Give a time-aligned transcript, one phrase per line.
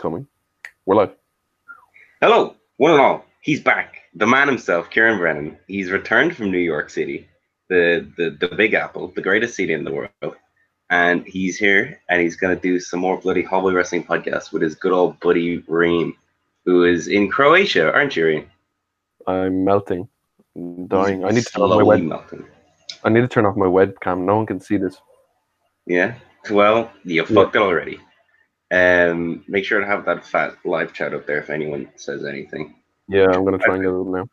[0.00, 0.26] coming.
[0.84, 1.14] We're live.
[2.20, 3.24] Hello, one and all.
[3.40, 4.02] He's back.
[4.14, 5.56] The man himself, Kieran Brennan.
[5.66, 7.28] He's returned from New York City,
[7.68, 10.36] the, the, the Big Apple, the greatest city in the world.
[10.90, 14.62] And he's here and he's going to do some more bloody Hallway Wrestling podcast with
[14.62, 16.14] his good old buddy Rian,
[16.64, 18.46] who is in Croatia, aren't you, Rian?
[19.26, 20.08] I'm melting,
[20.54, 21.24] I'm dying.
[21.24, 22.02] I need to turn off my web.
[22.02, 22.44] melting.
[23.02, 24.24] I need to turn off my webcam.
[24.24, 24.96] No one can see this.
[25.86, 26.14] Yeah.
[26.50, 27.98] Well, you fucked it already.
[28.70, 32.74] Um, make sure to have that fat live chat up there if anyone says anything.
[33.08, 34.28] Yeah, I'm gonna try and get it up now.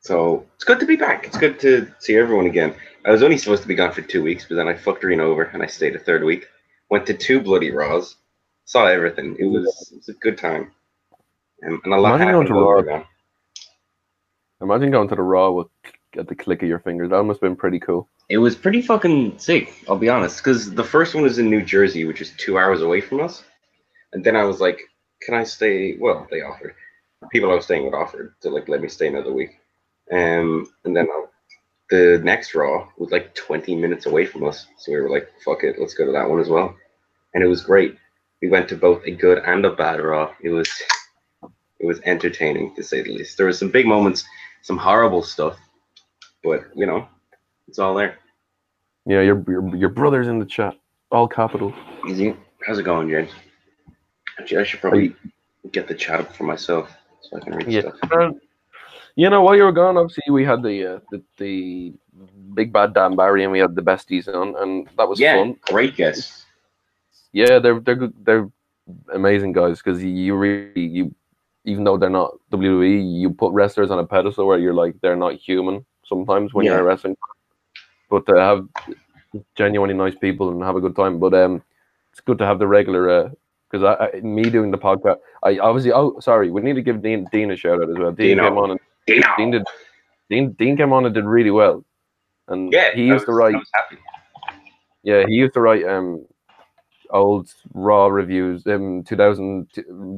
[0.00, 1.26] So it's good to be back.
[1.26, 2.74] It's good to see everyone again.
[3.04, 5.20] I was only supposed to be gone for two weeks, but then I fucked Rian
[5.20, 6.46] over and I stayed a third week.
[6.90, 8.16] Went to two bloody Raws,
[8.64, 9.36] saw everything.
[9.38, 10.72] It was it was a good time,
[11.60, 13.04] and, and a lot Imagine going to Raw.
[14.60, 15.68] Imagine going to the Raw with
[16.16, 17.10] at the click of your fingers.
[17.10, 18.08] That must have been pretty cool.
[18.28, 19.84] It was pretty fucking sick.
[19.88, 22.80] I'll be honest, because the first one was in New Jersey, which is two hours
[22.80, 23.44] away from us,
[24.14, 24.80] and then I was like,
[25.22, 26.74] "Can I stay?" Well, they offered.
[27.30, 29.50] People I was staying with offered to like let me stay another week,
[30.10, 31.24] um, and then I,
[31.90, 35.64] the next Raw was like 20 minutes away from us, so we were like, "Fuck
[35.64, 36.74] it, let's go to that one as well,"
[37.34, 37.96] and it was great.
[38.40, 40.32] We went to both a good and a bad Raw.
[40.42, 40.70] It was
[41.80, 43.36] it was entertaining to say the least.
[43.36, 44.24] There were some big moments,
[44.62, 45.58] some horrible stuff,
[46.42, 47.08] but you know,
[47.68, 48.18] it's all there.
[49.06, 50.78] Yeah, your your, your brother's in the chat,
[51.10, 51.74] all capital.
[52.08, 52.36] Easy.
[52.66, 53.30] How's it going, James?
[54.38, 55.14] Actually, I should probably
[55.72, 56.90] get the chat up for myself
[57.22, 57.80] so I can read Yeah.
[57.80, 57.94] stuff.
[58.12, 58.30] Uh,
[59.16, 61.92] you know, while you were gone, obviously we had the uh, the, the
[62.54, 65.56] big bad Dan Barry and we had the besties on, and that was Yeah, fun.
[65.62, 66.44] great guess.
[67.32, 68.14] Yeah, they're they're good.
[68.24, 68.50] They're
[69.12, 71.14] amazing guys because you really you,
[71.64, 75.16] even though they're not WWE, you put wrestlers on a pedestal where you're like they're
[75.16, 76.72] not human sometimes when Yeah.
[76.74, 77.16] you're wrestling.
[78.10, 78.68] But to have
[79.56, 81.18] genuinely nice people and have a good time.
[81.18, 81.62] But um,
[82.12, 83.32] it's good to have the regular
[83.70, 85.18] because I, I me doing the podcast.
[85.42, 88.12] I obviously oh sorry, we need to give Dean Dean a shout out as well.
[88.12, 88.48] Dean Dino.
[88.48, 89.26] came on and Dino.
[89.36, 89.64] Dean did
[90.30, 91.84] Dean Dean came on and did really well.
[92.48, 93.96] And Yeah, he used to write happy.
[95.02, 96.24] yeah, he used to write um
[97.10, 99.68] old raw reviews, um 2000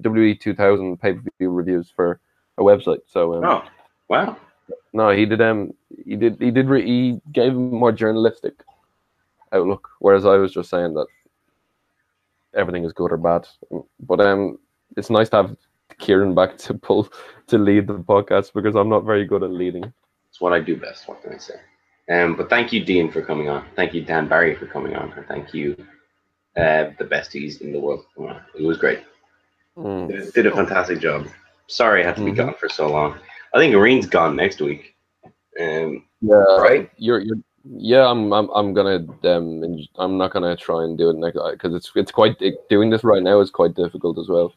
[0.03, 2.20] WWE 2000 pay per view reviews for
[2.59, 3.00] a website.
[3.06, 3.65] So um, Oh,
[4.09, 4.37] wow.
[4.93, 5.72] no, he did um
[6.04, 8.54] he did he did re- he gave him more journalistic
[9.53, 11.06] outlook, whereas I was just saying that
[12.56, 13.47] everything is good or bad.
[14.00, 14.59] But um,
[14.97, 15.56] it's nice to have
[15.99, 17.09] Kieran back to pull
[17.49, 19.93] to lead the podcast because I'm not very good at leading.
[20.28, 21.09] It's what I do best.
[21.09, 21.55] What can I say?
[22.11, 23.67] Um, but thank you, Dean, for coming on.
[23.75, 25.12] Thank you, Dan Barry, for coming on.
[25.12, 25.77] And thank you,
[26.56, 28.05] uh, the besties in the world.
[28.15, 28.43] for coming on.
[28.59, 29.00] It was great.
[29.77, 30.09] Mm.
[30.09, 31.27] Did, did a fantastic job.
[31.69, 32.37] Sorry I had to be Mhm.
[32.37, 33.19] gone for so long.
[33.55, 34.94] I think Ireen's gone next week.
[35.61, 36.91] Um, Yeah, Right?
[36.97, 37.38] You're, you're,
[37.77, 38.06] yeah.
[38.06, 41.91] I'm, I'm, I'm gonna, um, I'm not gonna try and do it next because it's,
[41.94, 44.53] it's quite it, doing this right now is quite difficult as well.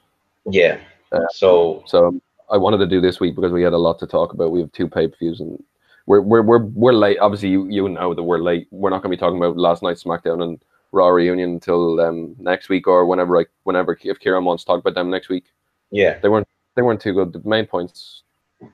[0.50, 0.80] yeah.
[1.12, 2.20] Uh, So So
[2.52, 4.52] I wanted to do this week because we had a lot to talk about.
[4.52, 5.64] We have two pay per views and
[6.06, 7.20] we're, we're, we're, we're late.
[7.20, 8.68] Obviously, you, you know that we're late.
[8.72, 10.60] We're not gonna be talking about last night's SmackDown and
[10.92, 14.80] Raw reunion until um next week or whenever like whenever if Kieran wants to talk
[14.80, 15.46] about them next week.
[15.92, 17.32] yeah, They weren't, they weren't too good.
[17.32, 18.24] The main points,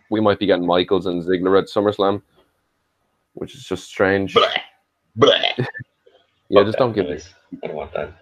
[0.09, 2.22] we might be getting Michaels and Ziggler at SummerSlam,
[3.35, 4.34] which is just strange.
[4.34, 4.57] Bleh.
[5.18, 5.66] Bleh.
[6.47, 7.09] Yeah, Fuck just don't give it.
[7.09, 7.34] noise.
[7.63, 8.13] I don't want that.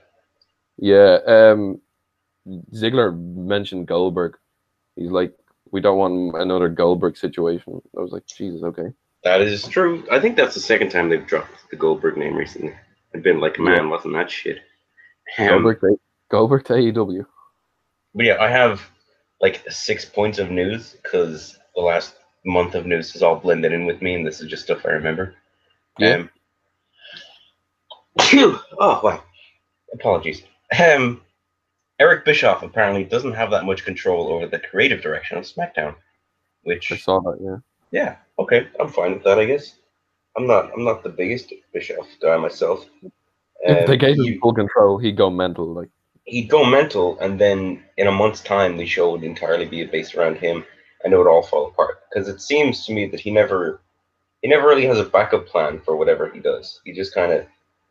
[0.78, 1.82] Yeah, um,
[2.74, 4.38] Ziggler mentioned Goldberg.
[4.96, 5.34] He's like,
[5.72, 7.82] we don't want another Goldberg situation.
[7.98, 8.94] I was like, Jesus, okay.
[9.26, 10.06] That is true.
[10.10, 12.74] I think that's the second time they've dropped the Goldberg name recently.
[13.14, 14.60] I've been like, man, wasn't that shit?
[15.38, 17.26] Um, Goldberg, to, Goldberg to AEW.
[18.16, 18.82] But yeah, I have
[19.42, 23.86] like six points of news because the last month of news is all blended in
[23.86, 25.36] with me, and this is just stuff I remember.
[25.98, 26.16] Yeah.
[26.16, 26.30] Um,
[28.80, 29.24] oh wow.
[29.94, 30.44] Apologies.
[30.80, 31.22] Um,
[32.00, 35.96] Eric Bischoff apparently doesn't have that much control over the creative direction of SmackDown,
[36.64, 37.38] which I saw that.
[37.42, 37.58] Yeah,
[37.92, 39.40] yeah, okay, I'm fine with that.
[39.40, 39.76] I guess
[40.36, 42.86] I'm not I'm not the biggest Bischoff guy myself.
[43.62, 45.72] if Um, they gave him full control, he'd go mental.
[45.72, 45.90] Like,
[46.26, 50.16] he'd go mental, and then in a month's time, the show would entirely be based
[50.16, 50.66] around him,
[51.04, 52.00] and it would all fall apart.
[52.10, 53.82] Because it seems to me that he never,
[54.42, 56.80] he never really has a backup plan for whatever he does.
[56.86, 57.46] He just kind of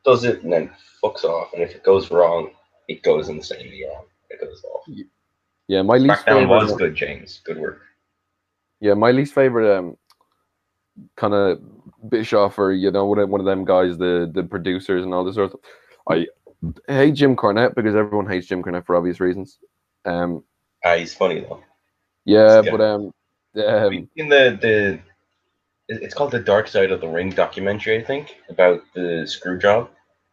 [0.04, 0.70] does it and then
[1.02, 2.50] fucks off, and if it goes wrong,
[2.88, 4.04] it goes insanely wrong.
[4.30, 4.84] It goes off.
[5.68, 6.46] yeah, my least favorite.
[6.48, 7.40] was good, James.
[7.44, 7.82] Good work.
[8.80, 9.96] Yeah, my least favorite um
[11.16, 11.60] kind of
[12.08, 15.24] Bischoff or you know one of, one of them guys, the the producers and all
[15.24, 15.60] this sort of.
[16.08, 16.26] I
[16.88, 19.58] hate Jim Cornette because everyone hates Jim Cornette for obvious reasons.
[20.04, 20.42] Um,
[20.84, 21.62] Ah, he's funny though.
[22.24, 22.70] Yeah, Yeah.
[22.70, 23.12] but um,
[23.66, 24.98] um, in the the
[25.88, 29.90] it's called the Dark Side of the Ring documentary, I think, about the screw job,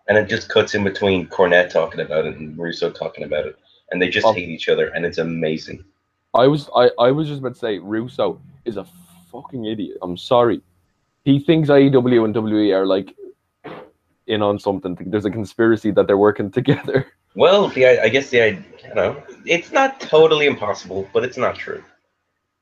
[0.07, 3.57] and it just cuts in between Cornette talking about it and Russo talking about it,
[3.91, 4.31] and they just Oh.
[4.33, 5.83] hate each other, and it's amazing.
[6.33, 8.85] I was I, I was just about to say Russo is a
[9.31, 9.97] fucking idiot.
[10.01, 10.61] I'm sorry.
[11.25, 13.15] He thinks AEW and WWE are like
[14.29, 14.95] in on something.
[15.07, 17.05] There's a conspiracy that they're working together.
[17.35, 18.47] Well, the I I guess the I
[18.87, 21.83] you know it's not totally impossible, but it's not true.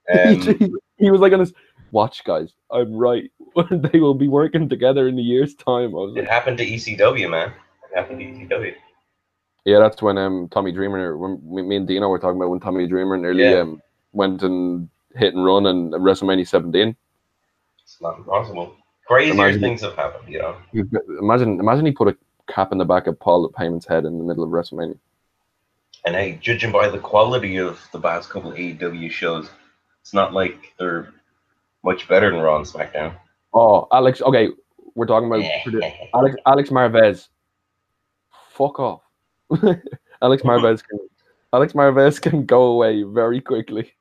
[0.09, 1.53] Um, he, he was like on his
[1.91, 2.53] watch, guys.
[2.71, 3.29] I'm right.
[3.71, 5.89] they will be working together in a year's time.
[5.89, 7.51] I was it like, happened to ECW, man.
[7.91, 8.73] It happened to ECW.
[9.65, 12.61] yeah, that's when um Tommy Dreamer, when me me and Dino were talking about when
[12.61, 13.59] Tommy Dreamer nearly Yeah.
[13.67, 13.81] um
[14.13, 16.95] went and hit and run and WrestleMania 17.
[17.83, 18.75] It's not impossible.
[19.07, 20.57] Crazier Imagine- things have happened, you know.
[21.21, 22.17] Imagine, imagine he put a
[22.51, 24.97] cap in the back of Paul Heyman's head in the middle of WrestleMania.
[26.05, 29.49] And hey, judging by the quality of the past couple of AEW shows,
[30.01, 31.13] it's not like they're
[31.83, 33.13] much better than Raw and SmackDown.
[33.53, 34.21] Oh, Alex.
[34.21, 34.49] Okay,
[34.95, 35.43] we're talking about
[36.13, 36.35] Alex.
[36.45, 37.27] Alex Marvez.
[38.51, 39.01] Fuck off.
[40.21, 40.99] Alex Marvez can.
[41.53, 43.93] Alex Marvez can go away very quickly.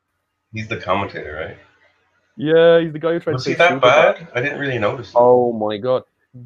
[0.53, 1.57] He's the commentator, right?
[2.37, 4.27] Yeah, he's the guy who tried Was to he say that bad?
[4.33, 5.11] I didn't really notice.
[5.15, 6.03] Oh my god,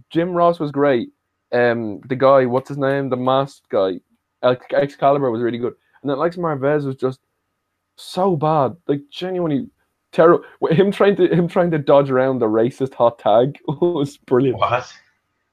[0.09, 1.09] Jim Ross was great.
[1.51, 3.09] Um, the guy, what's his name?
[3.09, 3.99] The masked guy,
[4.41, 7.19] Ex- Excalibur was really good, and then Alex Marvez was just
[7.97, 9.67] so bad, like genuinely
[10.13, 10.45] terrible.
[10.69, 14.57] Him trying to him trying to dodge around the racist hot tag was brilliant.
[14.57, 14.91] What?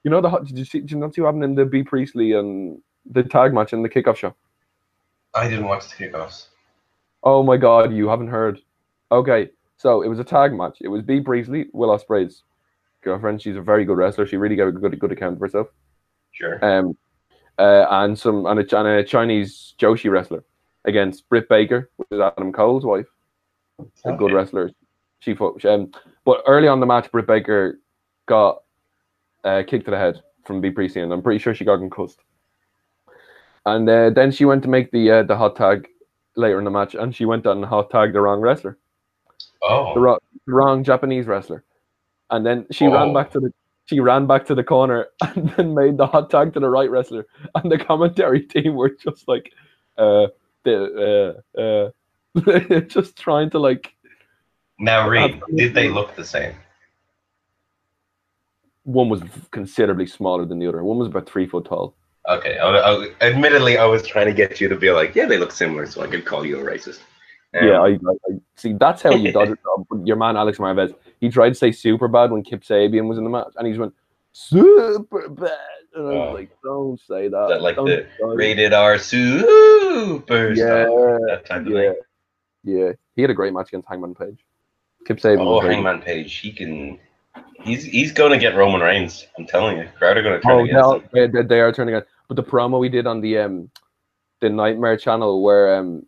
[0.05, 0.44] You know the hot?
[0.44, 0.81] Did you see?
[0.81, 2.81] Did you not see what happened in the Bea Priestley and
[3.11, 4.35] the tag match in the kickoff show?
[5.35, 6.46] I didn't watch the kickoffs.
[7.25, 8.61] Oh my god, you haven't heard?
[9.11, 10.78] Okay, so it was a tag match.
[10.80, 12.42] It was Bea Priestley, Will Ospreay's
[13.02, 13.40] girlfriend.
[13.40, 14.26] She's a very good wrestler.
[14.26, 15.69] She really gave a good good account of herself.
[16.32, 16.62] Sure.
[16.64, 16.96] um,
[17.58, 20.44] uh, and some and a, and a Chinese Joshi wrestler
[20.84, 23.06] against Britt Baker, which is Adam Cole's wife,
[24.04, 24.70] a good wrestler.
[25.20, 25.90] She fought, um,
[26.25, 27.80] but early on the match, Britt Baker
[28.26, 28.62] got
[29.42, 32.20] uh, kicked to the head from Bea Priestley, and I'm pretty sure she got concussed.
[33.66, 35.88] And uh, then she went to make the uh, the hot tag
[36.36, 38.78] later in the match, and she went on hot tag the wrong wrestler,
[39.62, 39.94] Oh.
[39.94, 41.64] the wrong Japanese wrestler,
[42.31, 42.93] and then she Oh.
[42.93, 43.52] ran back to the
[43.87, 46.90] she ran back to the corner and then made the hot tag to the right
[46.90, 49.52] wrestler, and the commentary team were just like,
[49.96, 50.26] uh,
[50.64, 51.60] the uh,
[52.40, 53.94] uh, just trying to like
[54.78, 56.54] Now, Reed, did they look the same?
[58.84, 60.82] one was considerably smaller than the other.
[60.82, 61.94] One was about three foot tall.
[62.26, 62.58] Okay.
[62.58, 65.52] I, I, admittedly, I was trying to get you to be like, yeah, they look
[65.52, 67.00] similar, so I could call you a racist.
[67.55, 68.75] Um, yeah, I, I, I see.
[68.75, 69.59] That's how you dodge it.
[70.05, 73.25] Your man Alex Marvez, he tried to say super bad when Kip Sabian was in
[73.25, 73.95] the match, and he just went
[74.33, 75.50] super bad.
[75.95, 76.35] And I was Oh.
[76.35, 77.49] like, don't say that.
[77.49, 80.85] that like Don't the rated R super Yeah,
[81.29, 81.95] that type of yeah, thing.
[82.65, 82.93] yeah.
[83.17, 84.45] He had a great match against Hangman Page.
[85.06, 85.41] Kip Sabian.
[85.41, 85.85] Oh, was very good.
[85.85, 86.99] Hangman Page, he can.
[87.62, 89.27] He's he's going to get Roman Reigns.
[89.39, 91.09] I'm telling you, crowd are going to turn Oh, against no, him.
[91.12, 92.03] they, they, they are turning on.
[92.29, 93.71] But the promo we did on the um
[94.41, 96.05] the Nightmare channel where um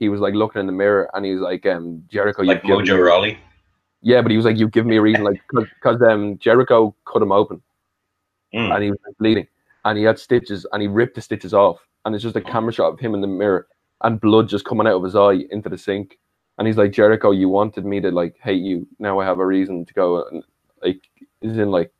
[0.00, 3.06] he was like looking in the mirror and he was like um Jericho, Like Mojo
[3.06, 3.38] Rawley.
[4.02, 7.22] Yeah, but he was like, you give me a reason, like, because um Jericho cut
[7.22, 7.62] him open
[8.52, 8.74] Mm.
[8.74, 9.46] and he was like, bleeding,
[9.84, 12.72] and he had stitches, and he ripped the stitches off, and it's just a camera
[12.72, 13.68] shot of him in the mirror,
[14.02, 16.18] and blood just coming out of his eye into the sink,
[16.58, 19.46] and he's like, Jericho, you wanted me to like hate you, now I have a
[19.46, 20.42] reason to go, and
[20.82, 21.00] like,
[21.42, 21.92] is in like,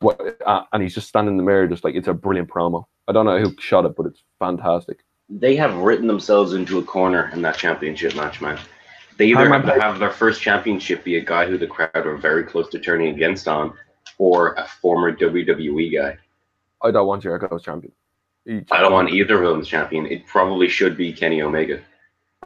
[0.00, 2.84] what, uh, and he's just standing in the mirror, just like it's a brilliant promo.
[3.06, 5.04] I don't know who shot it, but it's fantastic.
[5.30, 8.58] They have written themselves into a corner in that championship match, man.
[9.18, 12.16] They either have to have their first championship be a guy who the crowd are
[12.16, 13.74] very close to turning against on,
[14.16, 16.16] or a former WWE guy.
[16.82, 17.92] I don't want Jericho as champion.
[18.44, 20.06] He- I don't want either of them as champion.
[20.06, 21.80] It probably should be Kenny Omega.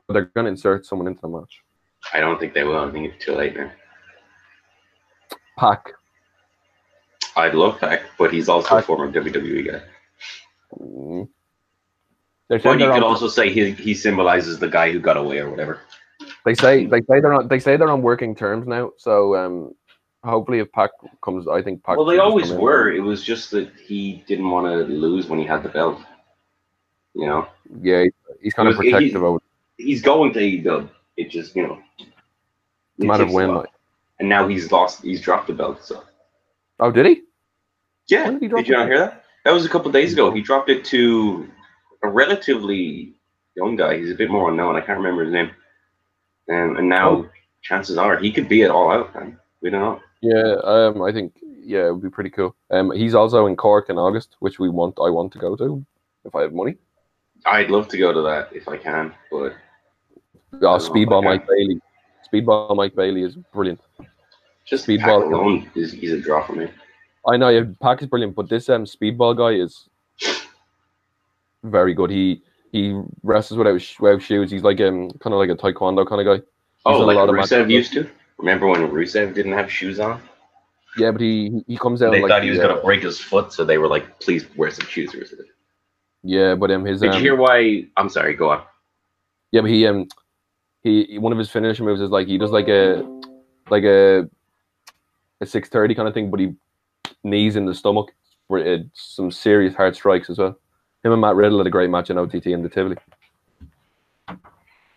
[0.08, 1.62] They're gonna insert someone into the match.
[2.12, 2.76] I don't think they will.
[2.78, 3.70] I think it's too late now.
[5.56, 5.92] Pac.
[7.36, 9.82] I'd love Pac, but he's also a former WWE guy.
[10.80, 11.28] Mm.
[12.52, 15.38] They're But you could on- also say he, he symbolizes the guy who got away
[15.38, 15.80] or whatever.
[16.44, 18.92] They say they say they're on they say they're on working terms now.
[18.98, 19.74] So um,
[20.22, 20.90] hopefully if Pac
[21.24, 21.96] comes, I think Pac.
[21.96, 22.92] Well, they always were.
[22.92, 25.98] It was just that he didn't want to lose when he had the belt.
[27.14, 27.48] You know,
[27.80, 28.04] Yeah,
[28.42, 29.40] he's kind It of was- he- protective
[29.78, 30.90] he's going to AEW.
[31.16, 31.78] It just you know,
[32.98, 33.54] matter takes when.
[33.54, 33.70] Like,
[34.20, 35.02] and now he's lost.
[35.02, 35.82] He's dropped the belt.
[35.82, 36.04] So
[36.80, 37.22] oh, did he?
[38.08, 39.24] yeah, did he did you not hear that?
[39.46, 40.30] That was a couple days ago.
[40.30, 41.48] He dropped it to
[42.02, 43.14] a relatively
[43.56, 43.98] young guy.
[43.98, 44.76] He's a bit more unknown.
[44.76, 45.50] I can't remember his name.
[46.50, 47.28] Um, and now Oh.
[47.62, 49.38] chances are he could be it all out, man.
[49.60, 50.00] We don't know.
[50.20, 51.32] Yeah, um, I think
[51.64, 52.56] yeah, it would be pretty cool.
[52.70, 54.98] Um, he's also in Cork in August, which we want.
[55.00, 55.84] I want to go to
[56.24, 56.76] if I have money.
[57.46, 59.54] I'd love to go to that if I can, but
[60.54, 61.80] Oh, Speedball Mike Bailey.
[62.32, 63.80] Speedball Mike Bailey is brilliant.
[64.64, 65.22] just Speedball.
[65.32, 66.68] Alone is he's a draw for me.
[67.26, 69.88] I know yeah, Pac is brilliant, but this um Speedball guy is
[71.62, 72.10] very good.
[72.10, 72.42] He
[72.72, 74.50] he wrestles without without shoes.
[74.50, 76.44] He's like um kind of like a taekwondo kind of guy.
[76.84, 78.08] Oh, done a like lot of Rusev used to.
[78.38, 80.20] Remember when Rusev didn't have shoes on?
[80.96, 83.02] Yeah, but he he- comes out They like thought he was the, uh, gonna break
[83.02, 85.44] his foot, so they were like, "Please wear some shoes, Rusev."
[86.22, 87.86] yeah, but um his Did um, you hear why?
[87.96, 88.34] I'm sorry.
[88.34, 88.62] Go on.
[89.52, 90.08] yeah, but he um
[90.82, 93.02] he he- one of his finishing moves is like he does like a
[93.70, 94.28] like a
[95.40, 96.54] a six thirty kind of thing, but he
[97.22, 98.12] knees in the stomach
[98.48, 100.58] for uh, some serious hard strikes as well.
[101.04, 102.96] Him and Matt Riddle had a great match in OTT in the Tivoli.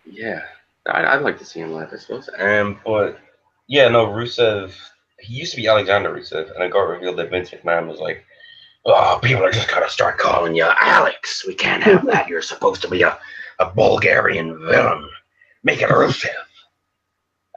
[0.05, 0.41] Yeah,
[0.85, 2.29] I, I'd like to see him live, I suppose.
[2.37, 3.19] Um, but
[3.67, 4.73] yeah, no, Rusev.
[5.19, 8.23] He used to be Alexander Rusev, and it got revealed that Vince McMahon was like,
[8.85, 11.45] "Oh, people are just gonna start calling you Alex.
[11.47, 12.27] We can't have that.
[12.27, 13.17] You're supposed to be a,
[13.59, 15.09] a Bulgarian villain.
[15.63, 16.29] Make it Rusev."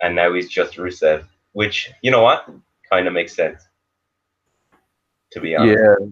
[0.01, 2.49] And now he's just Rusev, which you know what,
[2.91, 3.63] kind of makes sense.
[5.33, 5.79] To be honest.
[5.79, 6.07] Yeah.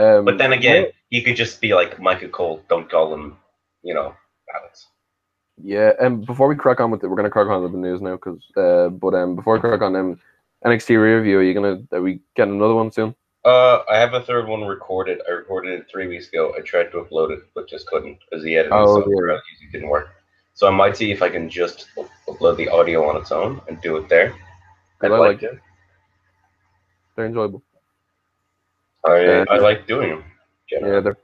[0.00, 2.60] Um, But then again, he could just be like Michael Cole.
[2.68, 3.36] Don't call him,
[3.84, 4.16] you know,
[4.52, 4.88] Alex.
[5.62, 7.78] Yeah, and um, before we crack on with it, we're gonna crack on with the
[7.78, 10.18] news now, because uh, but um, before we crack on um,
[10.66, 13.14] NXT review, are you gonna are we getting another one soon?
[13.44, 15.20] Uh, I have a third one recorded.
[15.28, 16.52] I recorded it three weeks ago.
[16.58, 19.42] I tried to upload it, but just couldn't because the editing Oh, software I was
[19.70, 20.08] didn't work.
[20.54, 21.86] So I might see if I can just
[22.26, 24.34] upload the audio on its own and do it there.
[25.00, 25.60] I'd I like like to.
[27.14, 27.62] They're enjoyable.
[29.04, 30.24] I, Uh, I like doing them.
[30.70, 31.16] Yeah, they're.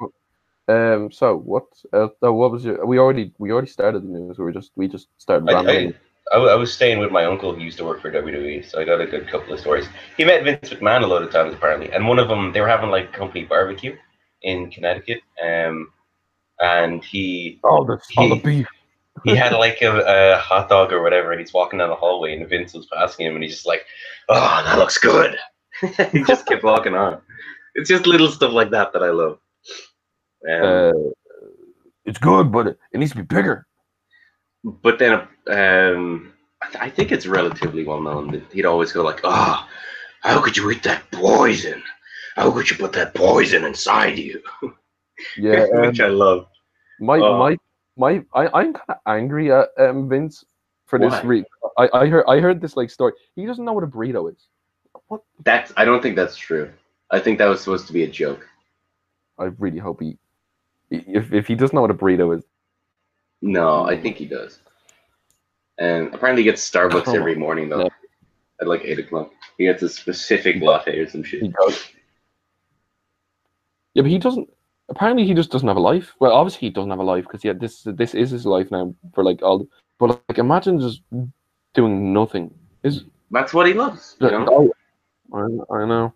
[0.68, 1.64] Um, so what?
[1.92, 2.84] Uh, oh, what was your?
[2.86, 4.38] We already we already started the news.
[4.38, 5.94] We were just we just started I, rambling.
[6.32, 8.80] I, I, I was staying with my uncle who used to work for WWE, so
[8.80, 9.86] I got a good couple of stories.
[10.16, 12.68] He met Vince McMahon a lot of times apparently, and one of them they were
[12.68, 13.96] having like a company barbecue
[14.42, 15.92] in Connecticut, um,
[16.60, 18.68] and he all the all the beef.
[19.24, 22.36] he had like a, a hot dog or whatever, and he's walking down the hallway,
[22.36, 23.84] and Vince was passing him, and he's just like,
[24.28, 25.36] "Oh, that looks good."
[26.12, 27.20] he just kept walking on.
[27.74, 29.38] It's just little stuff like that that I love.
[30.48, 30.92] Um, Uh,
[32.04, 33.66] it's good, but it, needs to be bigger.
[34.64, 35.12] but then,
[35.48, 39.66] um, I, th- I think it's relatively well known that he'd always go like, "Oh,
[40.22, 41.82] how could you eat that poison?
[42.36, 44.42] How could you put that poison inside you?"
[45.36, 46.46] Yeah, um, which I love.
[46.98, 47.36] my Oh.
[47.38, 47.56] my
[47.96, 50.42] my I I'm kind of angry at um Vince
[50.86, 51.12] for this.
[51.12, 51.20] Why?
[51.22, 51.44] Re-
[51.76, 53.12] I I heard I heard this like story.
[53.36, 54.48] He doesn't know what a burrito is.
[55.08, 55.20] What?
[55.44, 56.72] That's I don't think that's true.
[57.10, 58.46] I think that was supposed to be a joke.
[59.38, 60.16] I really hope he.
[60.90, 62.44] If if he doesn't know what a burrito is,
[63.42, 64.60] No, I think he does.
[65.78, 67.88] And apparently, he gets Starbucks Come every morning though, No.
[68.60, 69.32] at like eight o'clock.
[69.56, 71.42] He gets a specific latte or some shit.
[71.42, 71.88] he does.
[73.94, 74.48] Yeah, but he doesn't.
[74.88, 76.12] Apparently, he just doesn't have a life.
[76.18, 78.94] Well, obviously, he doesn't have a life because yeah, this this is his life now
[79.14, 79.66] for like all.
[79.98, 81.02] But like, imagine just
[81.74, 82.52] doing nothing.
[82.82, 84.16] Is That's what he loves.
[84.20, 84.72] You know?
[85.32, 86.12] oh, I, I know.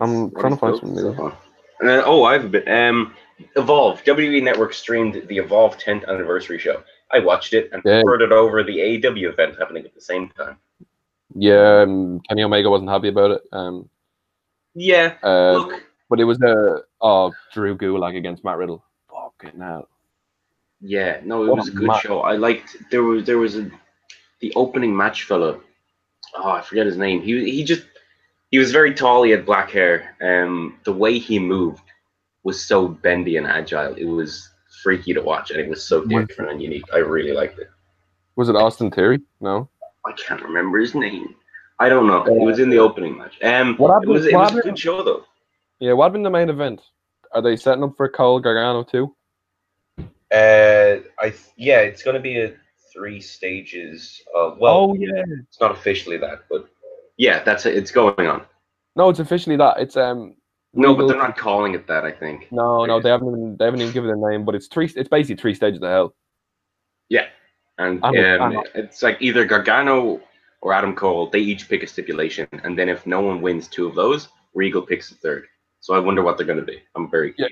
[0.00, 1.16] I'm trying to find he's some built news.
[1.16, 1.36] so.
[1.80, 2.68] And then, oh, I have a bit.
[2.68, 3.14] Um,
[3.56, 6.82] Evolve WWE Network streamed the Evolve 10th anniversary show.
[7.12, 8.02] I watched it and Yeah.
[8.04, 10.56] heard it over the AEW event happening at the same time.
[11.34, 13.42] Yeah, um, Kenny Omega wasn't happy about it.
[13.52, 13.88] Um,
[14.74, 18.82] Yeah, uh, look, but it was a uh, Drew Gulak against Matt Riddle.
[19.10, 19.88] Fucking hell.
[20.80, 22.02] Yeah, no, it What was a good match.
[22.02, 22.20] show.
[22.20, 23.70] I liked there was there was a
[24.40, 25.58] the opening match fella.
[26.34, 27.22] Oh, I forget his name.
[27.22, 27.84] He he just
[28.50, 29.22] he was very tall.
[29.22, 30.16] He had black hair.
[30.20, 31.82] Um, the way he moved
[32.44, 33.94] was so bendy and agile.
[33.94, 34.48] It was
[34.82, 36.84] freaky to watch, and it was so different and unique.
[36.92, 37.68] I really liked it.
[38.36, 39.20] Was it Austin Theory?
[39.40, 39.68] No.
[40.06, 41.34] I can't remember his name.
[41.80, 42.24] I don't know.
[42.24, 43.36] It was in the opening match.
[43.42, 45.24] Um, What it happened- was it what was a happened- good show though.
[45.80, 46.80] Yeah, what happened in the main event?
[47.32, 49.14] Are they setting up for Cole Gargano too?
[50.32, 52.54] Uh, I yeah, it's going to be a
[52.92, 54.22] three stages.
[54.34, 55.22] Of, well, oh yeah.
[55.42, 56.66] it's not officially that, but
[57.16, 57.76] yeah, that's it.
[57.76, 58.42] It's going on.
[58.94, 59.78] No, it's officially that.
[59.78, 60.36] It's um.
[60.72, 62.04] No, but they're not calling it that.
[62.04, 62.48] I think.
[62.50, 64.90] No, no, they haven't even they haven't even given a name, but it's three.
[64.94, 66.14] It's basically three stages of hell.
[67.08, 67.26] Yeah,
[67.78, 70.20] and um, it's like either Gargano
[70.60, 71.30] or Adam Cole.
[71.30, 74.82] They each pick a stipulation, and then if no one wins two of those, Regal
[74.82, 75.46] picks the third.
[75.80, 76.82] So I wonder what they're going to be.
[76.94, 77.48] I'm very Yeah.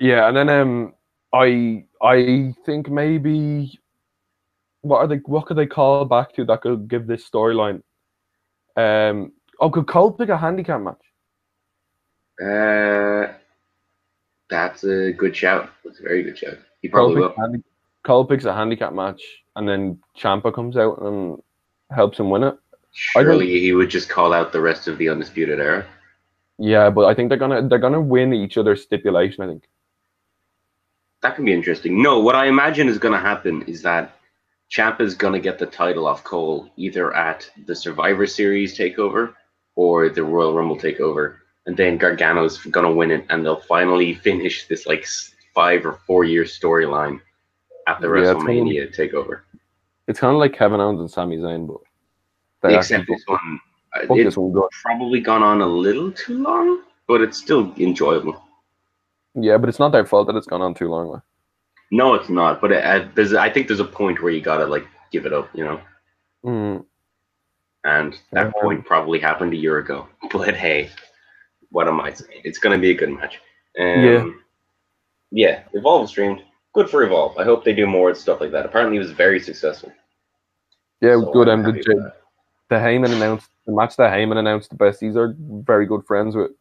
[0.00, 0.94] Yeah, and then um,
[1.32, 3.80] I I think maybe
[4.82, 5.16] what are they?
[5.16, 7.82] What could they call back to that could give this storyline?
[8.78, 11.02] Um, oh, could Cole pick a handicap match?
[12.40, 13.32] Uh,
[14.48, 15.70] that's a good shout.
[15.84, 16.58] That's a very good shout.
[16.80, 17.28] He probably Cole will.
[17.30, 17.64] picks, a handi-
[18.04, 19.20] Cole picks a handicap match,
[19.56, 21.42] and then Ciampa comes out and
[21.90, 22.56] helps him win it.
[22.92, 25.84] Surely he would just call out the rest of the undisputed era.
[26.58, 29.42] Yeah, but I think they're gonna they're gonna win each other's stipulation.
[29.42, 29.64] I think.
[31.22, 32.00] That can be interesting.
[32.00, 34.17] No, what I imagine is to happen is that
[34.70, 39.34] Ciampa's going to get the title off Cole either at the Survivor Series takeover
[39.76, 44.14] or the Royal Rumble takeover, and then Gargano's going to win it, and they'll finally
[44.14, 45.06] finish this like
[45.54, 47.20] five or four year storyline
[47.86, 49.40] at the Yeah, it's WrestleMania takeover.
[50.06, 53.60] It's kind of like Kevin Owens and Sami Zayn, but Except this one,
[53.96, 54.68] uh, it's this one good.
[54.82, 58.42] probably gone on a little too long, but it's still enjoyable.
[59.34, 61.08] Yeah, but it's not their fault that it's gone on too long.
[61.08, 61.22] Like.
[61.90, 62.60] No, it's not.
[62.60, 65.32] But it, uh, there's, I think there's a point where you gotta like give it
[65.32, 65.80] up, you know.
[66.44, 66.84] Mm,
[67.84, 70.06] And that Um, point probably happened a year ago.
[70.32, 70.90] But hey,
[71.70, 72.42] what am I saying?
[72.44, 73.40] It's gonna be a good match.
[73.78, 74.30] Um, Yeah.
[75.30, 75.62] Yeah.
[75.72, 76.42] Evolve streamed.
[76.74, 77.36] Good for Evolve.
[77.38, 78.66] I hope they do more stuff like that.
[78.66, 79.92] Apparently, it was very successful.
[81.00, 81.48] yeah, So good.
[81.48, 82.16] I'm Um, the, happy J- with that.
[82.68, 86.52] the Heyman announced the match that Heyman announced the besties are very good friends with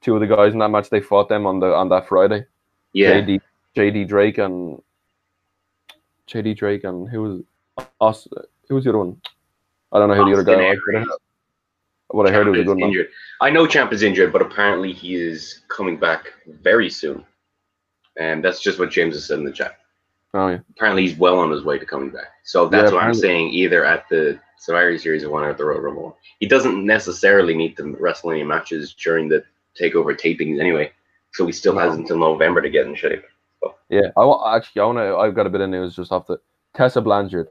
[0.00, 0.90] two of the guys in that match.
[0.90, 2.44] They fought them on the on that Friday.
[2.92, 3.20] Yeah.
[3.20, 3.40] JD
[3.76, 4.80] JD Drake and
[6.28, 7.42] JD Drake and who was
[8.00, 8.28] us?
[8.68, 9.20] Who was the other one?
[9.92, 10.94] I don't know who the other guy Austin was.
[10.94, 11.08] Aries.
[12.14, 13.08] But I heard was a good injured.
[13.40, 17.24] I know Champ is injured, but apparently he is coming back very soon.
[18.18, 19.78] And that's just what James has said in the chat.
[20.34, 22.26] Oh yeah, Apparently he's well on his way to coming back.
[22.44, 25.64] So that's Yeah, what I'm saying, either at the Survivor Series or one at the
[25.64, 26.16] Royal Rumble.
[26.38, 29.44] He doesn't necessarily need the WrestleMania matches during the
[29.78, 30.92] takeover tapings anyway.
[31.32, 31.80] So he still No.
[31.80, 33.24] has until November to get in shape.
[33.88, 34.08] Yeah.
[34.16, 35.16] I wa- actually I want to.
[35.16, 36.38] I've got a bit of news just off the
[36.74, 37.48] Tessa Blanchard.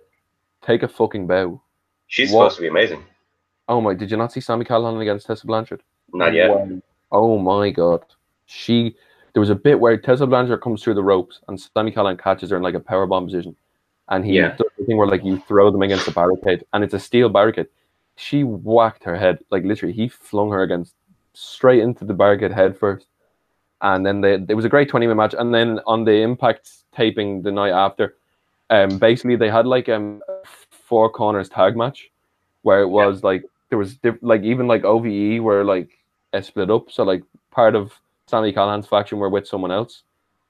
[0.62, 1.62] Take a fucking bow.
[2.08, 2.44] She's What?
[2.46, 3.04] supposed to be amazing.
[3.68, 3.94] Oh my!
[3.94, 5.82] Did you not see Sami Callihan against Tessa Blanchard?
[6.14, 6.50] Not yet.
[6.50, 6.82] Wow.
[7.12, 8.04] Oh my god.
[8.46, 8.96] She
[9.34, 12.50] there was a bit where Tessa Blanchard comes through the ropes and Sami Callihan catches
[12.50, 13.56] her in like a power bomb position.
[14.10, 14.56] And he Yeah.
[14.58, 17.30] does the thing where like you throw them against the barricade and it's a steel
[17.30, 17.68] barricade.
[18.18, 20.96] She whacked her head, like literally he flung her against
[21.34, 23.08] straight into the barricade head first.
[23.82, 25.36] And then they, it was a great 20 minute match.
[25.38, 28.16] And then on the impact taping the night after,
[28.70, 30.22] um basically they had like um
[30.70, 32.10] four corners tag match
[32.62, 35.90] where it was like there was diff- like even like OVE were like
[36.34, 36.92] uh, split up.
[36.92, 37.94] So like part of
[38.28, 40.04] Sami Callihan's faction were with someone else.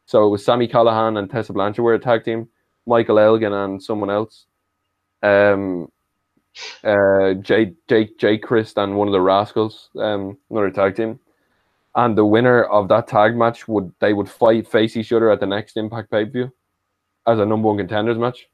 [0.05, 2.49] So it was Sami Callihan and Tessa Blanchard were a tag team.
[2.85, 4.45] Michael Elgin and someone else.
[5.23, 5.91] Um,
[6.83, 9.89] uh, Jay Jake Jay Crist and one of the Rascalz.
[9.95, 11.19] Um, another tag team.
[11.95, 15.39] And the winner of that tag match would they would fight face each other at
[15.39, 16.53] the next Impact pay per view
[17.27, 18.47] as a number one contenders match.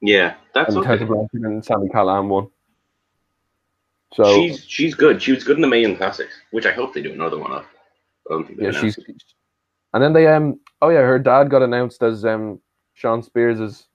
[0.00, 1.04] Yeah, that's And okay.
[1.34, 2.48] And Sami Callihan won.
[4.14, 5.22] So she's she's good.
[5.22, 7.52] She was good in the Mae Young Classics, which I hope they do another one
[7.52, 7.64] of.
[8.28, 8.96] I don't think they yeah, she's.
[8.98, 9.22] it.
[9.92, 12.60] And then they um oh yeah, her dad got announced as um
[12.94, 13.86] Shawn Spears'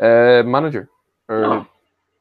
[0.00, 0.88] uh, manager
[1.28, 1.66] or Oh.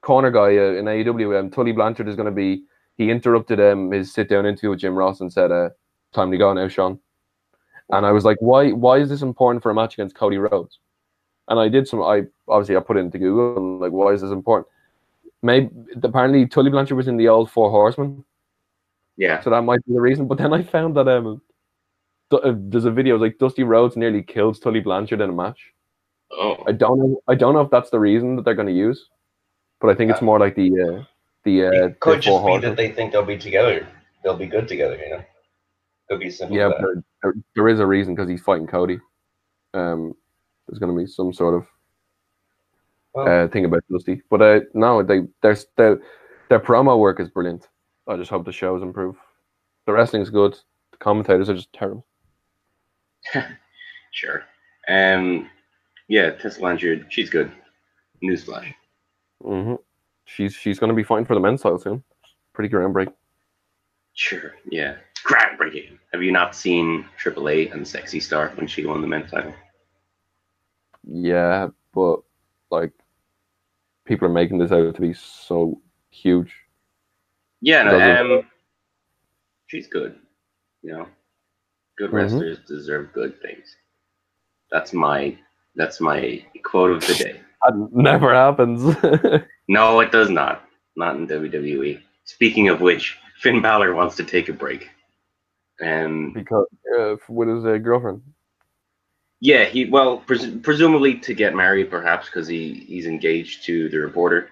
[0.02, 1.40] corner guy uh, in AEW.
[1.40, 2.64] Um, Tully Blanchard is going to be.
[3.00, 5.70] He interrupted um his sit down interview with Jim Ross and said, uh,
[6.14, 7.00] "Time to go now, Sean."
[7.90, 8.72] And I was like, "Why?
[8.72, 10.80] Why is this important for a match against Cody Rhodes?"
[11.48, 12.04] And I did some.
[12.04, 14.68] I obviously I put it into Google and like, why is this important?
[15.42, 15.70] Maybe
[16.04, 18.24] apparently Tully Blanchard was in the old Four Horsemen,
[19.16, 19.40] Yeah.
[19.42, 20.28] so that might be the reason.
[20.28, 21.42] But then I found that um,
[22.32, 25.74] uh, there's a video like Dusty Rhodes nearly kills Tully Blanchard in a match.
[26.32, 26.58] Oh.
[26.68, 27.22] I don't know.
[27.30, 29.08] I don't know if that's the reason that they're going to use,
[29.80, 31.04] but I think it's Uh, more like the uh,
[31.44, 33.88] the uh, it could just be that they think they'll be together.
[34.24, 35.24] They'll be good together, you know.
[36.10, 36.58] Could be simple.
[36.58, 39.00] Yeah, there, there, there is a reason because he's fighting Cody.
[39.74, 40.16] Um,
[40.68, 41.68] there's going to be some sort of
[43.14, 46.02] Well, uh, thing about Dusty, but uh, no, they there's their
[46.50, 47.68] their promo work is brilliant.
[48.08, 49.16] I just hope the shows improve.
[49.86, 50.58] The wrestling's good.
[50.92, 52.06] The commentators are just terrible.
[54.12, 54.44] Sure.
[54.88, 55.48] Um.
[56.08, 57.52] Yeah, Tessa Blanchard, she's good.
[58.24, 58.74] Newsflash.
[59.44, 59.76] hmm
[60.30, 62.04] She's she's going to be fighting for the men's title soon.
[62.54, 63.14] Pretty groundbreaking.
[64.14, 64.54] Sure.
[64.70, 64.96] Yeah.
[65.28, 65.98] Groundbreaking.
[66.14, 69.54] Have you not seen Triple A and Sexy Star when she won the men's title?
[71.04, 72.20] Yeah, but
[72.70, 72.92] like
[74.06, 76.54] people are making this out to be so huge.
[77.62, 77.84] Yeah.
[77.84, 78.44] No, um.
[79.68, 80.16] She's good.
[80.84, 81.08] You know,
[81.98, 82.14] good Mhm.
[82.14, 83.76] wrestlers deserve good things.
[84.72, 85.38] That's my
[85.76, 87.42] that's my quote of the day.
[87.66, 88.96] That never happens.
[89.70, 90.64] No, it does not.
[90.98, 92.02] Not in WWE.
[92.26, 94.90] Speaking of which, Finn Balor wants to take a break.
[95.80, 96.66] and because
[97.00, 98.22] uh, with his uh, girlfriend.
[99.40, 103.98] yeah, he well, pres- presumably to get married, perhaps because he he's engaged to the
[103.98, 104.50] reporter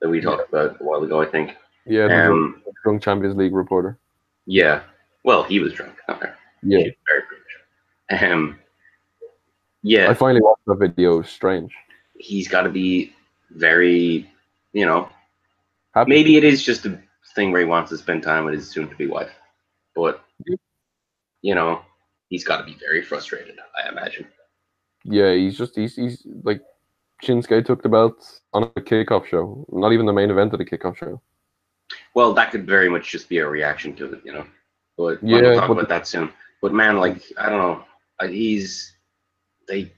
[0.00, 1.20] that we talked about a while ago.
[1.20, 1.56] I think.
[1.84, 3.98] Yeah, the Um, drunk, Champions League reporter.
[4.46, 4.82] yeah.
[5.24, 5.94] Well, he was drunk.
[6.08, 6.30] Okay.
[6.62, 8.32] Yeah, very.
[8.32, 8.58] Um.
[9.82, 11.22] Yeah, I finally watched that video.
[11.22, 11.72] Strange.
[12.16, 13.12] he's got to be
[13.50, 14.30] very,
[14.72, 15.08] you know,
[15.94, 16.08] Happy.
[16.10, 16.98] maybe it is just a
[17.34, 19.32] thing where he wants to spend time with his soon-to-be wife,
[19.94, 20.24] but
[21.42, 21.82] you know,
[22.28, 23.56] he's got to be very frustrated.
[23.76, 24.26] I imagine.
[25.04, 26.62] Yeah, he's just he's he's like
[27.24, 29.66] Shinsuke took the belt on a kickoff show.
[29.70, 31.20] Not even the main event of the kickoff show.
[32.14, 34.46] Well, that could very much just be a reaction to it, you know.
[34.96, 36.32] But Yeah, we'll talk but- about that soon.
[36.60, 37.84] But man, like I don't know,
[38.20, 38.92] uh, he's
[39.66, 39.92] they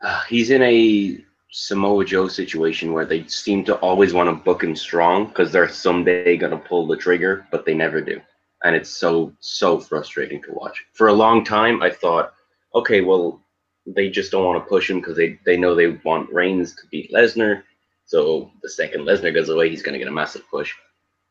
[0.00, 4.62] Uh, he's in a Samoa Joe situation where they seem to always want to book
[4.62, 8.20] him strong because they're someday going to pull the trigger, but they never do.
[8.64, 10.84] And it's so, so frustrating to watch.
[10.92, 12.34] For a long time, I thought,
[12.74, 13.42] okay, well,
[13.86, 16.86] they just don't want to push him because they, they know they want Reigns to
[16.90, 17.62] beat Lesnar.
[18.04, 20.74] So the second Lesnar goes away, he's going to get a massive push.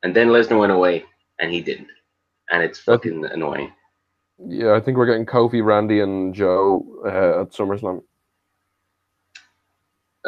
[0.04, 1.06] And then Lesnar went away,
[1.40, 1.90] and he didn't.
[2.50, 3.72] And it's fucking annoying.
[4.48, 8.04] Yeah, I think we're getting Kofi, Randy, and Joe uh, at SummerSlam.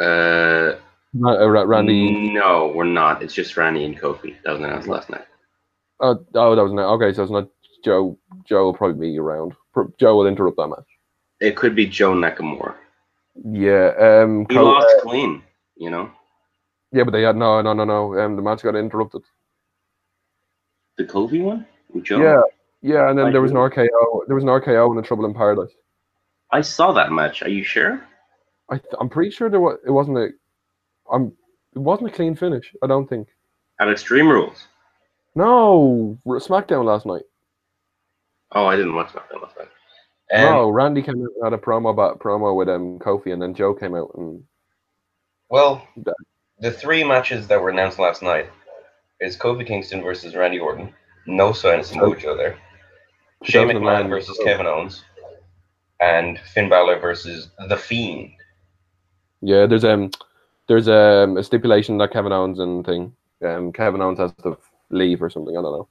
[0.00, 0.76] Uh,
[1.14, 2.32] Ra- uh, Randy.
[2.32, 3.22] No, we're not.
[3.22, 4.36] It's just Randy and Kofi.
[4.44, 5.26] That was announced last night.
[6.00, 7.12] Oh, oh, that was not okay.
[7.12, 7.48] So it's not
[7.84, 8.18] Joe.
[8.48, 9.54] Joe will probably be around.
[9.98, 10.86] Joe will interrupt that match.
[11.40, 12.74] It could be Joe Nakamura.
[13.44, 13.92] Yeah.
[13.98, 14.46] Um.
[14.48, 15.42] He lost clean,
[15.76, 16.10] you know.
[16.92, 18.18] yeah, but they had no, no, no, no.
[18.18, 19.22] Um, the match got interrupted.
[20.96, 22.20] The Kofi one with Joe.
[22.20, 22.42] Yeah,
[22.82, 23.56] yeah, and then I there was an.
[23.56, 24.26] RKO.
[24.26, 25.72] There was an RKO in the Trouble in Paradise.
[26.52, 27.42] I saw that match.
[27.42, 28.02] Are you sure?
[28.70, 29.78] I th- I'm pretty sure there was.
[29.86, 30.28] It wasn't a.
[31.12, 31.32] I'm.
[31.74, 32.74] It wasn't a clean finish.
[32.82, 33.28] I don't think.
[33.80, 34.66] At Extreme Rules.
[35.34, 37.22] No, SmackDown last night.
[38.52, 39.68] Oh, I didn't watch that last night.
[40.32, 43.54] Um, no, Randy came out had a promo about promo with um Kofi, and then
[43.54, 44.42] Joe came out and
[45.48, 46.14] Well, That-
[46.58, 48.48] the three matches that were announced last night
[49.20, 50.92] is Kofi Kingston versus Randy Orton.
[51.26, 52.58] No sign of Samoa Joe there.
[53.44, 55.02] Shane Joe's McMahon versus Kevin Owens.
[56.00, 58.32] And Finn Balor versus The Fiend.
[59.40, 60.10] Yeah, there's um
[60.68, 64.56] there's um a stipulation that Kevin Owens and thing um Kevin Owens has to
[64.90, 65.56] leave or something.
[65.56, 65.88] I don't know.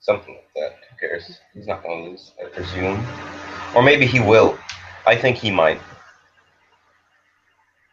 [0.00, 0.78] Something like that.
[0.90, 1.40] Who cares?
[1.54, 3.04] He's not going to lose, I presume.
[3.74, 4.58] Or maybe he will.
[5.06, 5.80] I think he might.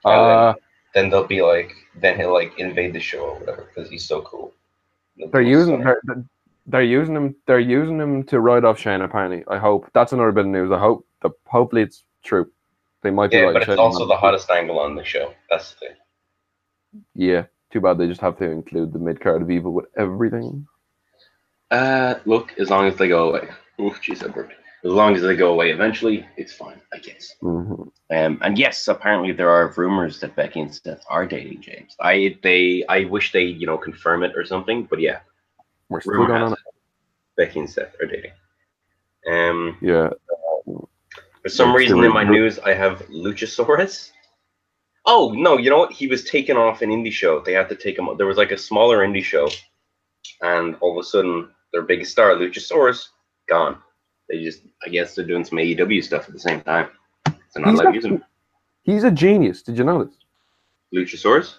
[0.06, 0.54] Uh,
[0.94, 4.22] then they'll be like, then he'll like invade the show or whatever because he's so
[4.22, 4.54] cool.
[5.32, 6.02] they're using they're,
[6.66, 9.02] they're using him they're using him to ride off Shane.
[9.02, 10.72] Apparently, I hope that's another bit of news.
[10.72, 12.50] I hope that hopefully it's true.
[13.04, 15.34] They might be Yeah, but it's also the hottest angle on the show.
[15.50, 15.96] That's the thing.
[17.16, 20.68] Yeah, too bad they just have to include the mid card of evil with everything.
[21.70, 23.50] Uh, look, as long as they go away.
[23.80, 24.54] Oof, jeez, I burped.
[24.84, 27.36] As long as they go away eventually, it's fine, I guess.
[27.42, 27.74] hmm
[28.10, 31.96] Um, and yes, apparently there are rumors that Becky and Seth are dating James.
[32.00, 35.20] I they I wish they you know confirm it or something, but yeah,
[35.90, 36.54] We're still going on.
[36.54, 36.60] it.
[37.36, 38.32] Becky and Seth are dating.
[39.30, 40.10] Um, Yeah,
[41.50, 44.12] for some It's reason in my news I have Luchasaurus.
[45.06, 45.92] Oh no, you know what?
[45.94, 47.40] He was taken off an indie show.
[47.40, 48.10] They had to take him.
[48.18, 49.50] There was like a smaller indie show,
[50.42, 53.08] and all of a sudden their biggest star, Luchasaurus,
[53.48, 53.78] gone.
[54.30, 56.90] They just, I guess, they're doing some AEW stuff at the same time.
[57.50, 58.24] So not He's allowed to him.
[58.84, 59.62] he's a genius.
[59.64, 60.16] Did you notice?
[60.94, 61.56] Luchasaurus.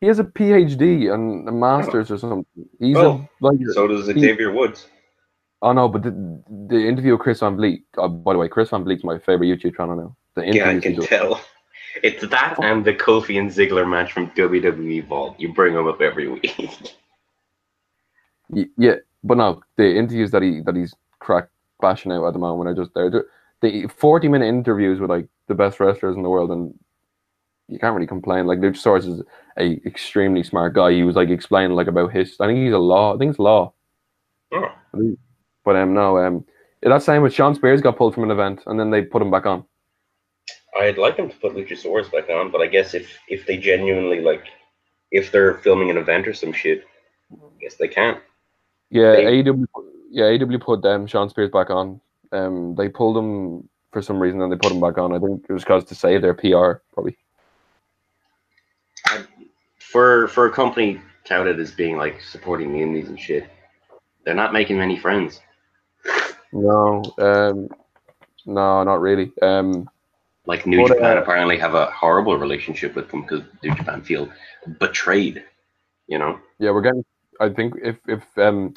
[0.00, 2.44] He has a PhD and a master's or something.
[2.80, 4.88] He's Oh, a, like So does He- Xavier Woods.
[5.62, 7.82] Oh no, but the, the interview with Chris Van Vliet.
[7.96, 10.16] Uh, by the way, Chris Van Vliet's my favorite YouTube channel now.
[10.34, 11.40] The Yeah, I can tell.
[12.02, 15.38] It's that and the Kofi and Ziggler match from WWE Vault.
[15.38, 16.96] You bring them up every week.
[18.76, 21.48] Yeah, but no, the interviews that he that he's crack
[21.80, 23.10] bashing out at the moment are just there.
[23.10, 26.74] The- forty minute interviews with like the best wrestlers in the world, and
[27.68, 28.46] you can't really complain.
[28.46, 29.22] Like Luchasaurus is
[29.58, 30.92] a extremely smart guy.
[30.92, 32.36] He was like explaining like about his.
[32.40, 33.14] I think he's a law.
[33.14, 33.72] I think it's law.
[34.52, 35.16] Oh.
[35.64, 36.44] But um, no, um,
[36.82, 39.30] that same with Shawn Spears got pulled from an event, and then they put him
[39.30, 39.64] back on.
[40.78, 44.20] I'd like them to put Luchasaurus back on, but I guess if if they genuinely
[44.20, 44.44] like,
[45.10, 46.84] if they're filming an event or some shit,
[47.32, 48.18] I guess they can't.
[48.90, 49.66] Yeah, They- AEW.
[50.10, 52.00] Yeah, AEW put um, Shawn Spears back on.
[52.32, 55.12] Um, they pulled him for some reason, and they put him back on.
[55.14, 57.16] I think it was because to save their PR, probably.
[59.78, 63.48] For for a company touted as being like supporting the indies and shit,
[64.24, 65.40] they're not making many friends.
[66.52, 67.68] No, um,
[68.46, 69.32] no, not really.
[69.40, 69.88] Um,
[70.46, 74.02] Like New But, uh, Japan apparently have a horrible relationship with them because New Japan
[74.02, 74.28] feel
[74.78, 75.44] betrayed.
[76.08, 76.40] You know.
[76.58, 77.04] yeah, we're getting.
[77.40, 78.74] I think if if um,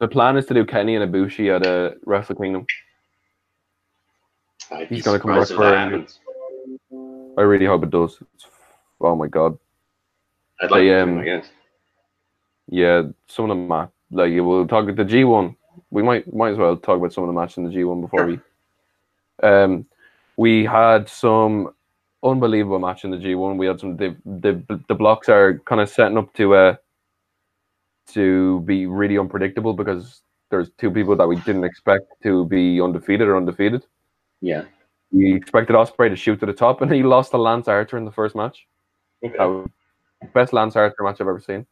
[0.00, 2.66] the plan is to do Kenny and Ibushi at a Wrestle Kingdom,
[4.70, 6.04] I'd He's gonna come back for.
[7.38, 8.18] I really hope it does.
[8.34, 8.46] It's,
[9.00, 9.56] oh my god,
[10.60, 11.46] I'd like They, to, um, I guess.
[12.68, 13.68] yeah, some of them
[14.10, 15.56] like we'll talk about the G one.
[15.92, 18.00] We might might as well talk about some of the matches in the G one
[18.00, 18.26] before Sure.
[18.26, 18.40] we.
[19.42, 19.86] Um,
[20.36, 21.74] we had some
[22.24, 23.58] unbelievable match in the G one.
[23.58, 26.76] We had some the the the blocks are kind of setting up to uh
[28.08, 33.28] to be really unpredictable because there's two people that we didn't expect to be undefeated
[33.28, 33.84] or undefeated.
[34.40, 34.64] Yeah.
[35.12, 38.04] We expected Ospreay to shoot to the top, and he lost to Lance Archer in
[38.04, 38.66] the first match.
[39.24, 39.36] Okay.
[39.36, 39.68] That was
[40.34, 41.66] best Lance Archer match I've ever seen.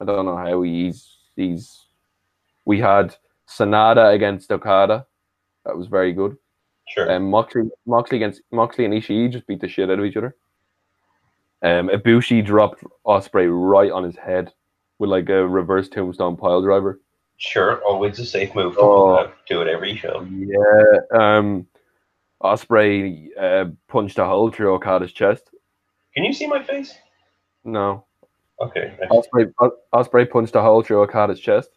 [0.00, 1.86] I don't know how he's he's.
[2.64, 3.16] We had
[3.48, 5.06] Sanada against Okada.
[5.64, 6.36] That was very good.
[6.88, 7.10] Sure.
[7.12, 10.36] Um, Moxley, Moxley against Moxley and Ishii just beat the shit out of each other.
[11.62, 14.52] Um, Ibushi dropped Ospreay right on his head
[14.98, 17.00] with like a reverse tombstone pile driver.
[17.38, 17.82] sure.
[17.84, 19.10] Always a safe move to Oh.
[19.16, 20.26] uh, do it every show.
[20.30, 20.98] Yeah.
[21.12, 21.66] Um,
[22.42, 25.50] Ospreay uh, punched a hole through Okada's chest.
[26.14, 26.94] Can you see my face?
[27.64, 28.04] No,
[28.60, 28.96] Okay.
[29.10, 29.52] Ospreay
[29.92, 31.75] Ospreay punched a hole through Okada's chest.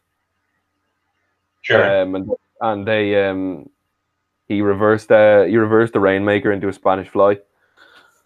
[1.69, 2.01] Sure.
[2.01, 2.29] Um, and
[2.61, 3.69] and they um,
[4.47, 7.37] he reversed uh, he reversed the Rainmaker into a Spanish Fly.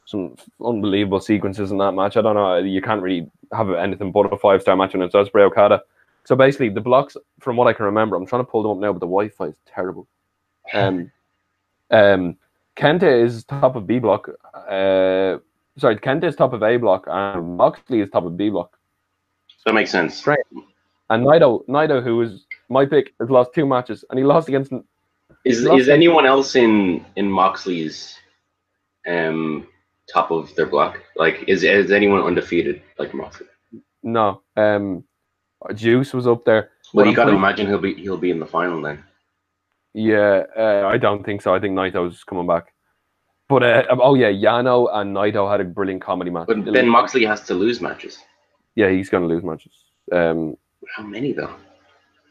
[0.05, 2.17] Some unbelievable sequences in that match.
[2.17, 2.57] I don't know.
[2.57, 5.81] You can't really have anything but a five star match when it's Ospreay Okada.
[6.25, 8.77] So basically, the blocks, from what I can remember, I'm trying to pull them up
[8.77, 10.07] now, but the Wi-Fi is terrible.
[10.73, 11.11] Um,
[11.91, 12.37] um,
[12.77, 14.29] Kenta is top of B block.
[14.55, 15.39] Uh,
[15.77, 18.77] sorry, Kenta is top of A block, and Moxley is top of B block.
[19.49, 20.25] So that makes sense.
[20.25, 20.39] Right.
[21.09, 24.71] And Naito, Naito, who was my pick, has lost two matches, and he lost against
[25.45, 28.17] Is Lost is anyone else in in Moxley's
[29.07, 29.67] um
[30.11, 31.01] top of their block?
[31.15, 33.47] Like, is is anyone undefeated like Moxley?
[34.03, 34.41] no.
[34.57, 35.03] Um,
[35.75, 36.71] Juice was up there.
[36.93, 39.03] Well, But you got to pretty- imagine he'll be he'll be in the final then.
[39.93, 41.53] Yeah, uh, I don't think so.
[41.55, 42.73] I think Naito's coming back.
[43.47, 46.47] But uh, oh yeah, Yano and Naito had a brilliant comedy match.
[46.47, 48.17] But then Moxley has to lose matches.
[48.75, 49.71] yeah, he's gonna lose matches.
[50.11, 50.57] Um,
[50.95, 51.53] How many though?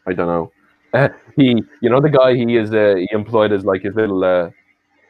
[0.06, 0.52] I don't know.
[0.92, 4.22] Uh, he, you know, the guy he is uh, he employed as like his little
[4.24, 4.50] uh,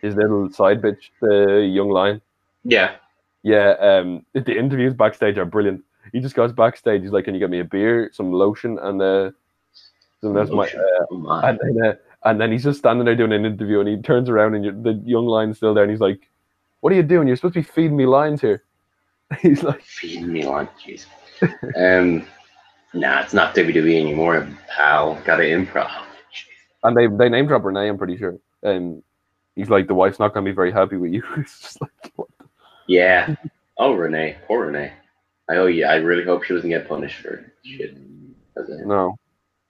[0.01, 2.21] his little side bitch, the young lion.
[2.65, 2.97] Yeah.
[3.43, 5.83] Yeah, um, the interviews backstage are brilliant.
[6.13, 7.03] He just goes backstage.
[7.03, 9.31] He's like, "Can you get me a beer, some lotion, and uh,
[10.21, 11.49] some that's my." Uh, my.
[11.49, 14.29] and then, uh, and then he's just standing there doing an interview, and he turns
[14.29, 16.21] around, and the young lion's still there, and he's like,
[16.81, 17.27] "What are you doing?
[17.27, 18.63] You're supposed to be feeding me lions here."
[19.41, 21.07] He's like, Feeding me on, jeez.
[21.77, 22.27] um,
[22.95, 25.21] nah, it's not WWE anymore, pal.
[25.25, 25.91] Got to improv.
[26.85, 27.89] and they they name drop Renee.
[27.89, 28.39] I'm pretty sure.
[28.63, 29.03] And
[29.57, 32.29] he's like, "The wife's not gonna be very happy with you." it's just like, what?
[32.87, 33.35] Yeah.
[33.79, 34.37] Oh, Renee.
[34.47, 34.93] Poor Renee.
[35.51, 35.91] I oh yeah.
[35.91, 37.97] I really hope she doesn't get punished for shit.
[38.57, 39.17] no.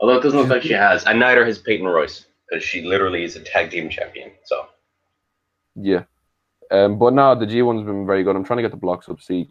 [0.00, 2.26] Although it doesn't look like she has, and neither has Peyton Royce.
[2.48, 4.30] Because she literally is a tag team champion.
[4.44, 4.66] So
[5.74, 6.04] Yeah.
[6.70, 8.34] Um, but no, the G1's been very good.
[8.34, 9.20] I'm trying to get the blocks up.
[9.20, 9.48] See,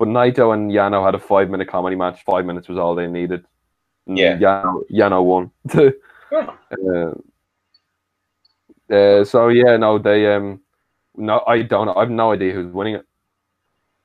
[0.00, 2.24] but Naito and Yano had a five minute comedy match.
[2.24, 3.44] Five minutes was all they needed.
[4.06, 4.38] And Yeah.
[4.38, 5.50] Yano, Yano won.
[6.32, 7.10] Uh,
[8.94, 10.60] uh, so yeah, no, they um,
[11.16, 11.86] no, I don't.
[11.86, 11.94] know.
[11.94, 13.04] I have no idea who's winning it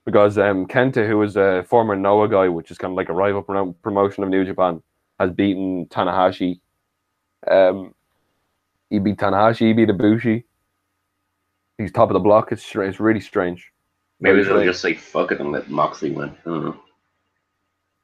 [0.06, 3.14] because um, Kenta, who was a former Noah guy, which is kind of like a
[3.14, 4.82] rival pro- promotion of New Japan,
[5.20, 6.60] has beaten Tanahashi.
[7.48, 7.94] Um,
[8.90, 9.68] he beat Tanahashi.
[9.68, 10.44] He beat Ibushi.
[11.78, 12.52] He's top of the block.
[12.52, 13.72] It's it's really strange.
[14.20, 16.30] Maybe they'll just say fuck it and let Moxley win.
[16.46, 16.78] I don't know.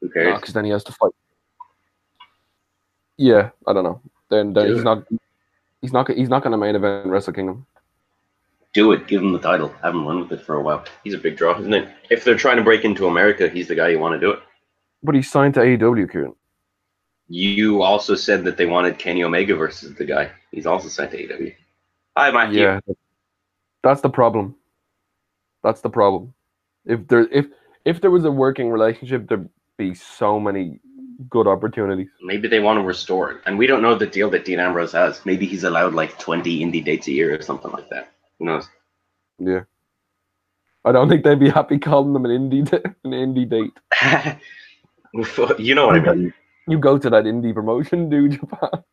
[0.01, 0.39] Who cares?
[0.39, 1.11] because then he has to fight.
[3.17, 4.01] Yeah, I don't know.
[4.29, 4.85] Then, then Do he's it.
[4.85, 5.03] not.
[5.81, 6.09] He's not.
[6.11, 7.65] He's not going to main event Wrestle Kingdom.
[8.73, 9.07] Do it.
[9.07, 9.69] Give him the title.
[9.83, 10.85] Have him run with it for a while.
[11.03, 11.89] He's a big draw, isn't it?
[12.09, 14.39] If they're trying to break into America, he's the guy you want to do it.
[15.03, 16.33] But he's signed to AEW, Kieran.
[17.27, 20.31] You also said that they wanted Kenny Omega versus the guy.
[20.51, 21.53] He's also signed to AEW.
[22.17, 22.61] Hi, Matthew.
[22.61, 22.79] Yeah,
[23.83, 24.55] that's the problem.
[25.63, 26.33] That's the problem.
[26.85, 27.47] If there if
[27.85, 30.79] if there was a working relationship, there'd be so many
[31.29, 32.09] good opportunities.
[32.21, 33.41] Maybe they want to restore it.
[33.45, 35.23] And we don't know the deal that Dean Ambrose has.
[35.25, 38.11] Maybe he's allowed like 20 indie dates a year or something like that.
[38.39, 38.67] Who knows?
[39.37, 39.61] Yeah,
[40.85, 43.73] I don't think they'd be happy calling them an indie da- an indie date.
[45.59, 46.33] you know what I mean.
[46.67, 48.31] You go to that indie promotion, dude.
[48.39, 48.83] Japan.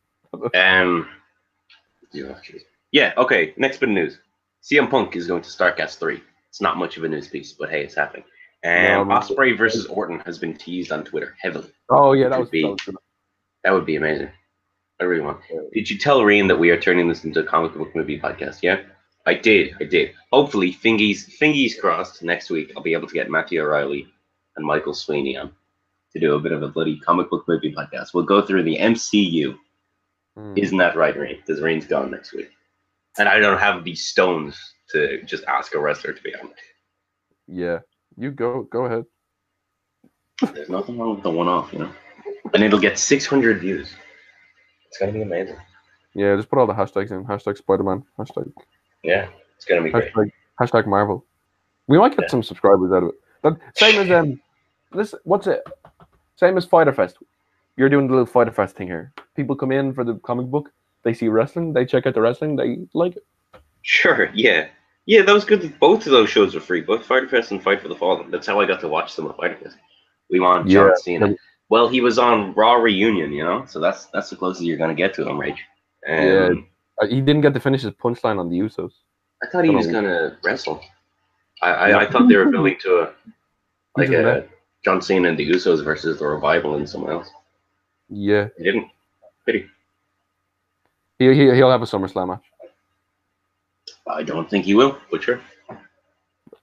[0.55, 1.09] Um,
[2.91, 3.53] yeah, okay.
[3.57, 4.19] Next bit of news.
[4.63, 6.21] CM Punk is going to Starcast 3.
[6.49, 8.23] It's not much of a news piece, but hey, it's happening.
[8.65, 9.15] Um, no.
[9.15, 11.71] Ospreay versus Orton has been teased on Twitter heavily.
[11.89, 12.61] Oh yeah, that Could was, be.
[12.63, 12.95] that was good.
[13.63, 14.29] That would be amazing.
[14.99, 15.39] I really want.
[15.73, 18.59] Did you tell Rian that we are turning this into a comic book movie podcast?
[18.61, 18.81] Yeah,
[19.25, 19.75] I did.
[19.79, 20.11] I did.
[20.33, 22.21] Hopefully, fingies fingies crossed.
[22.21, 24.07] Next week, I'll be able to get Matthew O'Reilly
[24.57, 25.53] and Michael Sweeney on
[26.11, 28.13] to do a bit of a bloody comic book movie podcast.
[28.13, 29.57] We'll go through the MCU.
[30.37, 30.57] Mm.
[30.57, 31.37] Isn't that right, Rain?
[31.37, 32.49] Because Rain's gone next week,
[33.17, 34.57] and I don't have the stones
[34.91, 36.51] to just ask a wrestler to be on.
[37.47, 37.79] Yeah,
[38.17, 39.05] you go go ahead.
[40.53, 41.91] There's nothing wrong with the one-off, you know.
[42.53, 43.93] And it'll get 600 views.
[44.87, 45.57] It's gonna be amazing.
[46.15, 47.23] Yeah, just put all the hashtags in.
[47.25, 48.03] Hashtag Spider Man.
[48.17, 48.51] Hashtag
[49.03, 50.11] Yeah, it's gonna be great.
[50.13, 51.25] hashtag, hashtag Marvel.
[51.87, 52.27] We might get Yeah.
[52.29, 53.15] some subscribers out of it.
[53.41, 54.41] But same as um,
[54.91, 55.63] this what's it?
[56.35, 57.17] Same as Fyter Fest.
[57.77, 59.13] You're doing the little Fyter Fest thing here.
[59.35, 60.71] People come in for the comic book.
[61.03, 61.73] They see wrestling.
[61.73, 62.55] They check out the wrestling.
[62.55, 63.23] They like it.
[63.81, 64.67] Sure, yeah.
[65.09, 65.61] Yeah, that was good.
[65.79, 68.29] Both of those shows were free, both Fyter Fest and Fight for the Fallen.
[68.29, 69.75] That's how I got to watch some of Fyter Fest.
[70.29, 70.93] We want John Yeah.
[71.01, 71.35] Cena.
[71.69, 74.93] Well, he was on Raw Reunion, you know, so that's that's the closest you're gonna
[74.93, 75.57] get to him, Rach.
[76.07, 76.49] Um, Yeah.
[77.01, 78.91] Uh, He didn't get to finish his punchline on the Usos.
[79.43, 79.91] I thought he was Oh.
[79.91, 80.79] gonna wrestle.
[81.63, 83.13] I, I, I thought they were building to a
[83.97, 84.49] like a met.
[84.85, 87.29] John Cena and the Usos versus the Revival and someone else.
[88.09, 88.87] Yeah, He didn't.
[89.45, 89.65] Pity.
[91.17, 92.45] he, he he'll have a SummerSlam match.
[94.09, 95.41] I don't think he will, Butcher.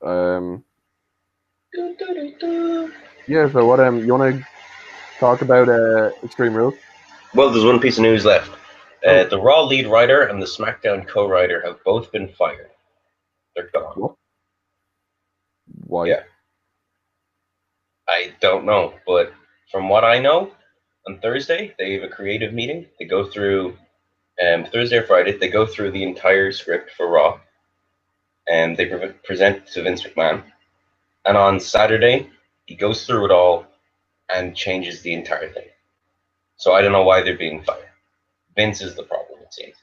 [0.03, 0.65] Um,
[3.29, 3.51] yeah.
[3.51, 3.81] So what?
[3.81, 4.45] Um, you want to
[5.19, 6.75] talk about uh Extreme Rules?
[7.35, 8.51] Well, there's one piece of news left.
[9.07, 9.25] Uh, Oh.
[9.25, 12.71] the Raw lead writer and the SmackDown co-writer have both been fired.
[13.55, 13.93] They're gone.
[13.97, 14.15] What?
[15.87, 16.07] Why?
[16.09, 16.23] Yeah.
[18.09, 19.33] I don't know, but
[19.71, 20.53] from what I know,
[21.07, 22.87] on Thursday they have a creative meeting.
[22.99, 23.77] They go through,
[24.45, 27.41] um, Thursday or Friday they go through the entire script for Raw,
[28.49, 30.45] and they pre- present to Vince McMahon.
[31.27, 32.31] And on Saturday
[32.67, 33.67] he goes through it all
[34.35, 35.69] and changes the entire thing.
[36.57, 37.85] So I don't know why they're being fired.
[38.57, 39.77] Vince is the problem, it seems.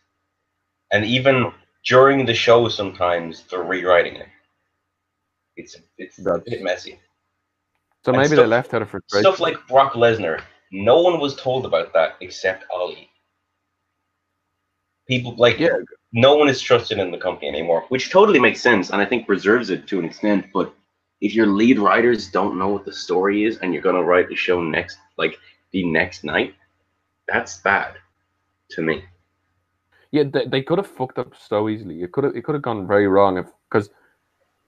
[0.91, 1.51] And even
[1.85, 4.27] during the show, sometimes they're rewriting it.
[5.57, 6.99] It's it's a bit messy.
[8.05, 9.23] So And maybe they left out of frustration.
[9.23, 13.09] Stuff like Brock Lesnar, no one was told about that except Ali.
[15.07, 15.77] People like Yeah.
[16.13, 17.85] no one is trusted in the company anymore.
[17.89, 20.45] Which totally makes sense, and I think preserves it to an extent.
[20.53, 20.73] But
[21.21, 24.35] if your lead writers don't know what the story is, and you're gonna write the
[24.35, 25.37] show next, like
[25.71, 26.55] the next night,
[27.27, 27.95] that's bad
[28.71, 29.03] to me.
[30.11, 32.03] Yeah, they, they could have fucked up so easily.
[32.03, 33.89] It could have it could have gone very wrong if because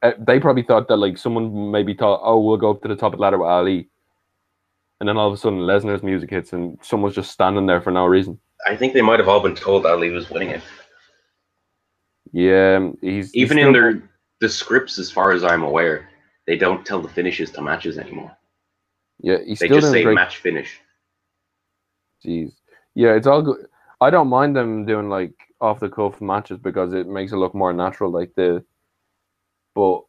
[0.01, 2.95] uh, they probably thought that like someone maybe thought, oh, we'll go up to the
[2.95, 3.89] top of the ladder with Ali,
[4.99, 7.91] and then all of a sudden Lesnar's music hits and someone's just standing there for
[7.91, 8.39] no reason.
[8.67, 10.61] I think they might have all been told Ali was winning it.
[12.31, 14.01] Yeah, he's he's Even in their
[14.41, 16.09] the scripts, as far as I'm aware,
[16.47, 18.35] they don't tell the finishes to matches anymore.
[19.21, 20.15] yeah he's They still just say great.
[20.15, 20.79] match finish.
[22.25, 22.53] Jeez,
[22.95, 23.67] yeah, it's all good.
[24.01, 27.55] I don't mind them doing like off the cuff matches because it makes it look
[27.55, 28.11] more natural.
[28.11, 28.63] Like the,
[29.75, 30.03] but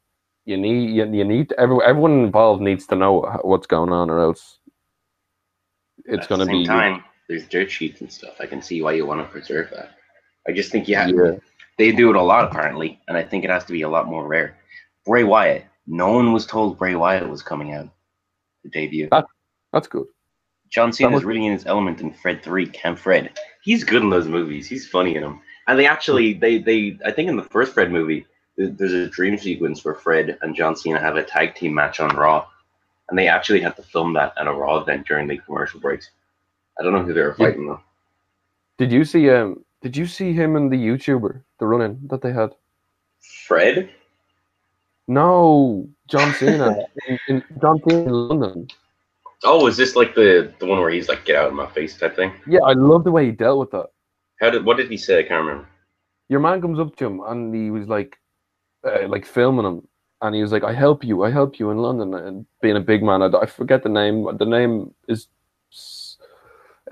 [0.44, 4.20] you need you, you need every, everyone involved needs to know what's going on, or
[4.20, 4.58] else
[6.04, 7.04] it's going to be time.
[7.28, 8.36] There's dirt sheets and stuff.
[8.40, 9.96] I can see why you want to preserve that.
[10.48, 11.32] I just think yeah, yeah.
[11.76, 14.06] they do it a lot apparently, and I think it has to be a lot
[14.06, 14.56] more rare.
[15.04, 15.64] Bray Wyatt.
[15.86, 17.88] No one was told Bray Wyatt was coming out
[18.62, 19.08] to debut.
[19.10, 19.26] That-
[19.72, 20.06] That's good.
[20.68, 23.38] John Cena was- really in his element in Fred Three, Camp Fred.
[23.62, 24.68] He's good in those movies.
[24.68, 25.40] He's funny in them.
[25.68, 29.36] And they actually, they, they, I think in the first Fred movie, there's a dream
[29.36, 32.46] sequence where Fred and John Cena have a tag team match on Raw,
[33.08, 36.10] and they actually had to film that at a Raw event during the commercial breaks.
[36.78, 37.80] I don't know who they were fighting though.
[38.78, 39.64] Did you see um?
[39.82, 42.54] Did you see him and the YouTuber the run-in that they had?
[43.20, 43.90] Fred?
[45.08, 48.68] No, John Cena in, in John Cena in London.
[49.44, 51.96] Oh, is this like the the one where he's like "get out of my face"
[51.96, 52.32] type thing?
[52.46, 53.86] Yeah, I love the way he dealt with that.
[54.40, 55.20] How did what did he say?
[55.20, 55.68] I can't remember.
[56.28, 58.18] Your man comes up to him and he was like,
[58.84, 59.86] uh, like filming him,
[60.22, 62.80] and he was like, "I help you, I help you in London." And being a
[62.80, 64.26] big man, I, I forget the name.
[64.36, 65.28] The name is,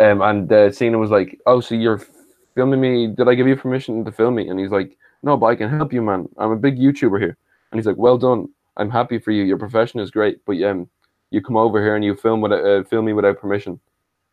[0.01, 2.03] um, and uh, Cena was like, "Oh, so you're
[2.55, 3.07] filming me?
[3.07, 5.71] Did I give you permission to film me?" And he's like, "No, but I can
[5.71, 6.29] help you, man.
[6.39, 7.37] I'm a big YouTuber here."
[7.71, 8.49] And he's like, "Well done.
[8.77, 9.45] I'm happy for you.
[9.45, 10.89] Your profession is great, but um,
[11.31, 13.79] you come over here and you film with uh, film me without permission.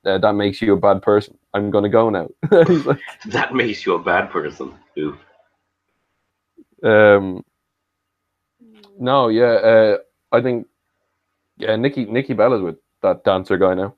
[0.04, 1.38] Uh, that makes you a bad person.
[1.54, 4.74] I'm gonna go now." like, That makes you a bad person.
[4.98, 5.18] Oof.
[6.84, 7.46] Um,
[9.00, 9.98] no, yeah, uh,
[10.32, 10.68] I think
[11.58, 13.96] yeah, Nikki Nikki Bella's with that dancer guy now.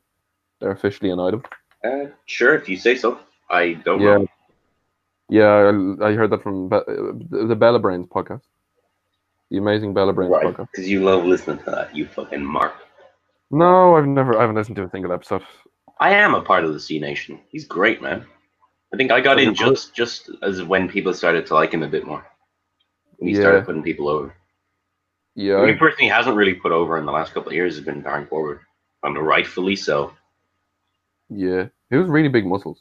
[0.64, 1.44] They're officially an item.
[1.84, 3.20] Uh, sure, if you say so.
[3.50, 4.28] I don't Yeah, know.
[5.30, 5.72] yeah,
[6.02, 8.44] I, I heard that from the Bella Brains podcast,
[9.52, 10.70] the amazing Bella Brains Right, podcast.
[10.72, 12.74] because you love listening to that, you fucking mark.
[13.52, 15.44] No, I've never, I haven't listened to a single episode.
[16.00, 17.40] I am a part of the Cenation.
[17.50, 18.26] He's great, man.
[18.94, 21.88] I think I got in just just as when people started to like him a
[21.90, 22.26] bit more.
[23.18, 23.42] When he Yeah.
[23.42, 24.34] started putting people over.
[25.36, 27.76] Yeah, The only person he hasn't really put over in the last couple of years
[27.76, 28.62] has been Darren Forward.
[29.04, 30.14] And rightfully so.
[31.30, 32.80] Yeah, he was really big muscles.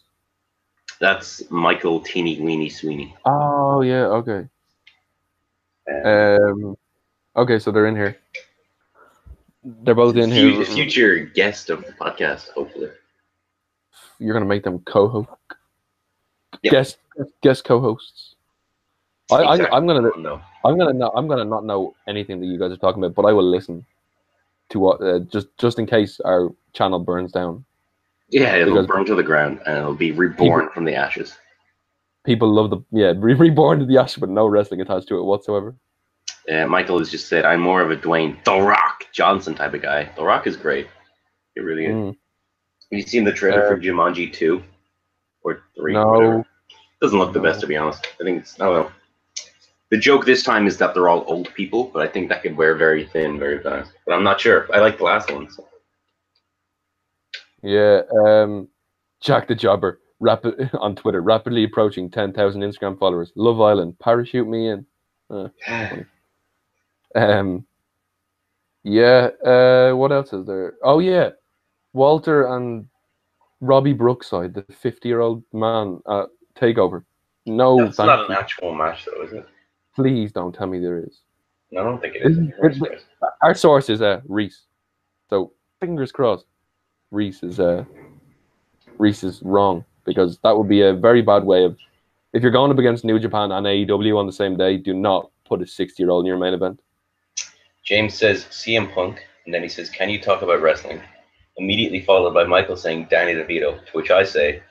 [1.01, 3.15] That's Michael Teeny Weeny Sweeney.
[3.25, 4.47] Oh yeah, okay,
[5.91, 6.77] Uh, um,
[7.37, 8.17] okay, so they're in here.
[9.65, 10.65] They're both in fu- here.
[10.65, 12.91] future guest of the podcast, hopefully.
[14.19, 15.29] You're gonna make them co-host,
[16.63, 16.71] Yep.
[16.73, 16.99] guest
[17.43, 18.35] guest co-hosts.
[19.31, 19.77] I, I, Exactly.
[19.77, 20.41] I'm gonna No.
[20.65, 23.29] I'm gonna not I'm gonna not know anything that you guys are talking about, but
[23.29, 23.85] I will listen
[24.71, 27.65] to what uh, just just in case our channel burns down.
[28.33, 31.39] Yeah, it'll Because- burn to the ground and it'll be reborn from the ashes.
[32.25, 35.23] People love the yeah re- reborn to the ashes, but no wrestling attached to it
[35.25, 35.75] whatsoever.
[36.51, 39.83] Uh, Michael has just said, I'm more of a Dwayne The Rock Johnson type of
[39.83, 40.11] guy.
[40.17, 40.89] The Rock is great.
[41.55, 41.93] It really is.
[41.95, 42.07] Mm.
[42.91, 44.63] Have you seen the trailer Uh, for Jumanji 2
[45.45, 45.93] or 3?
[45.93, 46.07] no.
[46.07, 46.47] whatever?
[47.01, 48.07] Doesn't look the best to be honest.
[48.21, 48.91] I think it's I don't know.
[49.91, 52.57] The joke this time is that they're all old people, but I think that could
[52.57, 53.93] wear very thin very fast.
[54.07, 54.67] But I'm not sure.
[54.73, 55.51] I like the last one.
[55.51, 55.67] So.
[57.63, 58.69] Yeah, um,
[59.21, 63.33] Jack the Jobber rapid on Twitter, rapidly approaching ten thousand Instagram followers.
[63.37, 64.87] Love Island, parachute me in.
[65.31, 65.49] Uh,
[67.15, 67.65] um,
[68.85, 69.29] yeah.
[69.45, 70.75] Uh, what else is there?
[70.83, 71.31] Oh yeah,
[71.93, 72.87] Walter and
[73.61, 77.05] Robbie Brookside, the fifty-year-old man at Takeover.
[77.47, 79.47] No, That's not an actual match though, is it?
[79.95, 81.21] please don't tell me there is.
[81.71, 83.05] No, I don't think it it-
[83.43, 84.63] Our source is uh, Reese,
[85.29, 86.47] so fingers crossed.
[87.13, 87.85] Reese is uh,
[88.99, 91.77] Reese is wrong because that would be a very bad way of.
[92.33, 95.31] If you're going up against New Japan and AEW on the same day, do not
[95.45, 96.81] put a 60 year old in your main event.
[97.85, 101.01] James says CM Punk, and then he says, "Can you talk about wrestling?"
[101.59, 104.63] Immediately followed by Michael saying Danny DeVito, to which I say,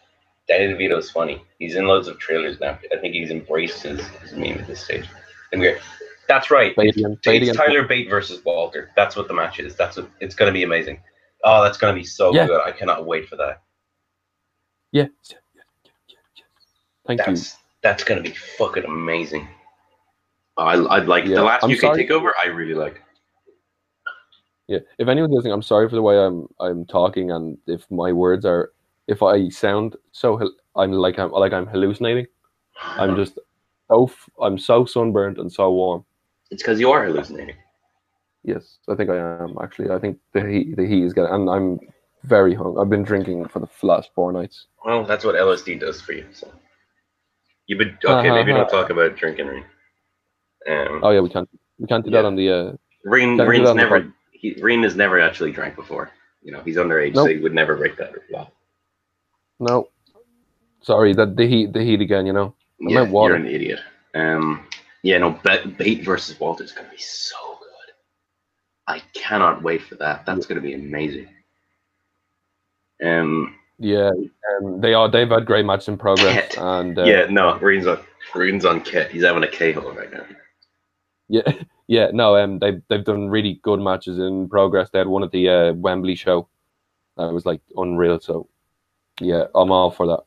[0.48, 1.44] Danny DeVito is funny.
[1.60, 2.80] He's in loads of trailers now.
[2.92, 5.08] I think he's embraced his, his meme at this stage.
[5.52, 5.80] And we're,
[6.28, 6.76] that's right.
[6.76, 8.90] Beatty and, Beatty It's Tyler Bate versus Walter.
[8.96, 9.76] That's what the match is.
[9.76, 11.00] That's what it's going to be amazing.
[11.44, 12.46] Oh, that's going to be so Yeah.
[12.48, 12.62] good.
[12.62, 13.64] I cannot wait for that.
[14.92, 15.08] yeah.
[17.08, 17.26] Thank you.
[17.34, 19.48] That's that's going to be fucking amazing.
[20.58, 22.06] I, I'd like Yeah, the last I'm UK sorry.
[22.08, 22.32] takeover.
[22.40, 23.02] I really like.
[24.68, 28.12] Yeah, if anyone's listening, I'm sorry for the way I'm I'm talking and if my
[28.14, 28.72] words are
[29.08, 30.40] if I sound so
[30.76, 32.28] I'm like I'm like I'm hallucinating.
[33.00, 33.40] I'm just
[33.90, 36.06] so I'm so sunburned and so warm.
[36.52, 37.56] It's because you are hallucinating.
[38.44, 39.92] Yes, I think I am actually.
[39.92, 41.80] I think the heat the heat is getting and I'm
[42.24, 42.78] very hung.
[42.80, 44.68] I've been drinking for the last four nights.
[44.86, 46.26] Well, that's what LSD does for you.
[46.34, 46.52] So
[47.68, 48.30] you've been okay.
[48.30, 48.82] Uh-huh, maybe don't uh-huh.
[48.82, 49.48] talk about drinking.
[49.48, 49.66] Right?
[50.68, 52.72] Um, Oh yeah, we can't we can't do that on the uh
[53.06, 54.12] Rian's on never.
[54.32, 56.12] He, Reen has never actually drank before.
[56.42, 58.50] You know, he's underage, so he would never break that law.
[59.60, 59.90] no.
[60.82, 62.56] Sorry, that the heat the heat again, you know.
[62.82, 63.80] I Yeah, you're an idiot.
[64.16, 64.66] Um,
[65.04, 67.51] yeah, no, Ba- Bate versus Walter is gonna be so.
[68.92, 70.26] I cannot wait for that.
[70.26, 71.30] That's gonna be amazing.
[73.04, 74.12] Um, Yeah,
[74.60, 76.58] um, they are they've had great matches in progress Ket.
[76.58, 78.00] and uh, yeah, no, Rian's on
[78.36, 79.12] Rian's on Ket.
[79.12, 80.26] He's having a K hole right now.
[81.30, 81.52] Yeah,
[81.88, 84.90] yeah, no, um, they they've done really good matches in progress.
[84.90, 86.48] They had one at the uh, Wembley show
[87.18, 88.20] that was like unreal.
[88.20, 88.50] So,
[89.22, 90.24] yeah, I'm all for that.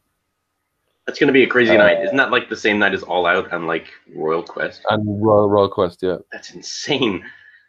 [1.07, 2.03] That's gonna be a crazy Uh, night.
[2.03, 4.83] Isn't that like the same night as All Out and like Royal Quest?
[4.89, 7.25] And Royal Royal Quest, yeah, That's insane.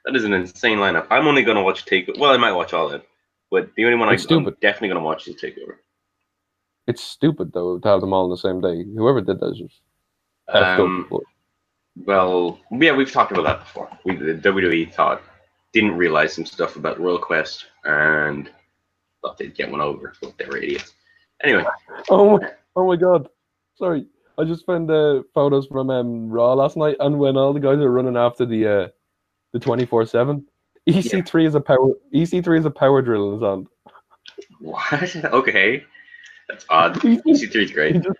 [0.05, 1.07] That is an insane lineup.
[1.09, 2.09] I'm only gonna watch Take.
[2.17, 3.07] Well, I might watch All of it,
[3.51, 5.77] but the only one I, I'm definitely gonna watch is Takeover.
[6.87, 8.83] it's stupid though to have them all on the same day.
[8.95, 9.81] Whoever did that is just
[10.47, 11.09] Um,
[12.05, 13.89] Well, yeah, we've talked about that before.
[14.03, 15.21] We the WWE thought
[15.73, 18.49] didn't realize some stuff about Royal Quest and
[19.21, 20.93] thought they'd get one over, but they were idiots.
[21.43, 21.65] Anyway,
[22.09, 23.27] Oh my, oh my god,
[23.75, 24.05] sorry,
[24.37, 27.79] I just found uh, photos from um, Raw last night, and when all the guys
[27.79, 28.87] are running after the uh,
[29.55, 30.45] the twenty four seven.
[30.87, 31.93] EC3 is a power.
[32.13, 33.67] EC3 is a power drill in his hand.
[34.59, 35.15] what?
[35.33, 35.83] okay,
[36.49, 36.95] that's odd.
[36.99, 37.95] EC3 is great.
[37.95, 38.19] he just,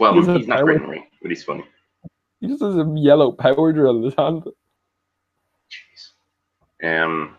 [0.00, 1.64] Well, he's he's not power- great ring, but he's funny.
[2.40, 4.42] he just has a yellow power drill in his hand.
[5.70, 7.04] Jeez.
[7.04, 7.36] Um.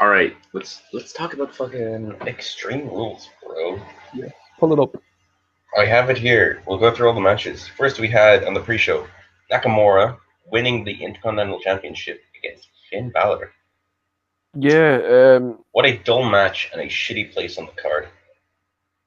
[0.00, 2.12] All right, let's let's talk about fucking.
[2.26, 3.78] Extreme Rules, bro.
[4.14, 4.30] Yeah.
[4.58, 4.96] Pull it up.
[5.78, 6.62] I have it here.
[6.66, 7.68] We'll go through all the matches.
[7.68, 9.06] First, we had on the pre-show
[9.52, 10.16] Nakamura
[10.50, 13.50] winning the Intercontinental Championship against Finn Balor.
[14.56, 18.08] Yeah, um, What a dull match and a shitty place on the card.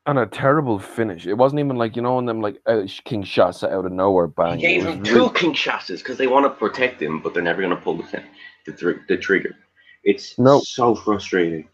[0.05, 1.25] and a terrible finish.
[1.27, 4.27] It wasn't even like you know, when them like uh, King shots out of nowhere,
[4.27, 4.55] bang.
[4.59, 7.19] He gave It was him really- two king shots because they want to protect him,
[7.21, 8.23] but they're never going to pull the
[8.65, 9.55] the, thr- the trigger.
[10.03, 10.59] It's No.
[10.61, 11.67] so frustrating.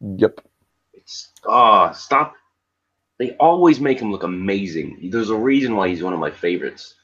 [0.00, 0.40] Yep.
[0.94, 2.34] It's ah stop.
[3.18, 5.08] They always make him look amazing.
[5.10, 6.94] There's a reason why he's one of my favorites,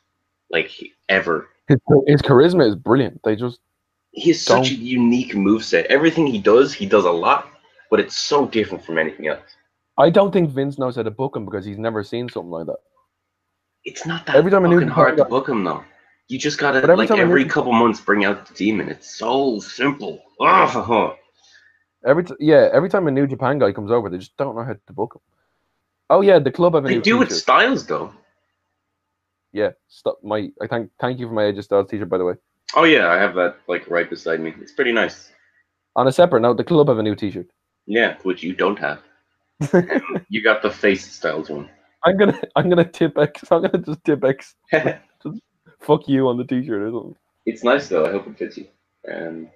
[0.51, 0.70] like
[1.09, 1.49] ever.
[1.72, 3.20] His, his charisma is brilliant.
[3.24, 3.60] They just
[4.12, 5.84] He has such a unique moveset.
[5.86, 7.48] Everything he does, he does a lot,
[7.90, 9.56] but it's so different from anything else.
[9.98, 12.66] I don't think Vince knows how to book him because he's never seen something like
[12.66, 12.78] that.
[13.84, 15.84] It's not that Every time a new fucking hard to book him though.
[16.28, 18.88] You just gotta every like every couple months bring out the demon.
[18.88, 20.22] It's so simple.
[22.04, 24.64] Every t- yeah, every time a new Japan guy comes over, they just don't know
[24.64, 25.20] how to book him.
[26.10, 28.12] Oh yeah, the club have They do with styles though.
[29.53, 30.48] Yeah, stop my.
[30.61, 32.34] I thank thank you for my Age of Styles t-shirt by the way.
[32.74, 34.55] Oh yeah, I have that like right beside me.
[34.61, 35.30] It's pretty nice.
[35.96, 37.48] On a separate note, the club have a new t-shirt.
[37.86, 39.00] Yeah, which you don't have.
[40.28, 41.68] You got the face styles one.
[42.05, 43.42] I'm gonna I'm gonna tip X.
[43.50, 44.55] I'm gonna just tip X.
[45.80, 47.16] Fuck you on the t-shirt, isn't it?
[47.44, 48.07] it's nice though.
[48.07, 48.66] I hope it fits you.
[49.05, 49.48] And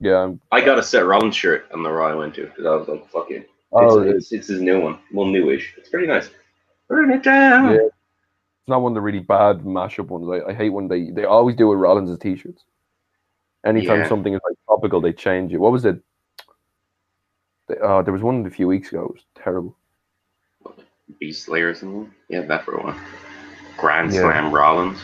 [0.00, 0.22] Yeah.
[0.24, 2.74] I'm, I got a Seth Rollins shirt on the Raw I went to because I
[2.74, 3.48] was like, fuck it.
[3.72, 4.98] oh, it's, it's, it's his new one.
[5.12, 5.74] Well, newish.
[5.76, 6.30] It's pretty nice.
[6.88, 7.74] Burn it down.
[7.74, 7.88] Yeah.
[8.64, 10.26] It's not one of the really bad mashup ones.
[10.26, 12.64] I, I hate when they they always do with Rollins' t-shirts.
[13.66, 14.08] Anytime Yeah.
[14.08, 15.58] something is like topical, they change it.
[15.58, 16.00] What was it?
[17.68, 19.04] They- Oh, there was one a few weeks ago.
[19.04, 19.76] It was terrible.
[21.20, 22.10] Beast Slayer or something.
[22.30, 22.98] Yeah, that for while.
[23.76, 24.22] Grand Yeah.
[24.22, 24.98] Slam Rollins.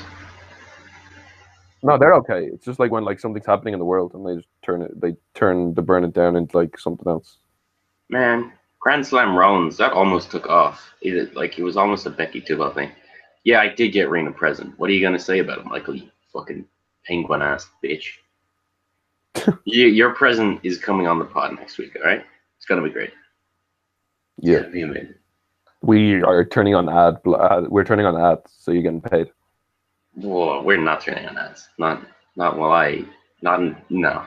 [1.83, 2.47] No, they're okay.
[2.47, 4.99] It's just like when like something's happening in the world and they just turn it,
[4.99, 7.37] they turn the burn it down into like something else.
[8.09, 10.95] Man, Grand Slam Rollins, that almost took off.
[11.03, 12.91] It, like, it was almost a Becky Two Belts thing.
[13.45, 14.78] Yeah, I did get Rena present.
[14.78, 16.64] What are you going to say about it, Michael, you fucking
[17.07, 18.05] penguin ass bitch?
[19.64, 22.24] you, your present is coming on the pod next week, all right?
[22.57, 23.11] It's going to be great.
[24.43, 25.14] Yeah, It's gonna be amazing.
[25.82, 27.16] we are turning on ad.
[27.26, 29.30] ad we're turning on ads, so you're getting paid.
[30.14, 31.68] Whoa, we're not turning on ads.
[31.78, 32.03] Not,
[32.36, 33.05] not while I,
[33.43, 33.61] not,
[33.91, 34.24] no.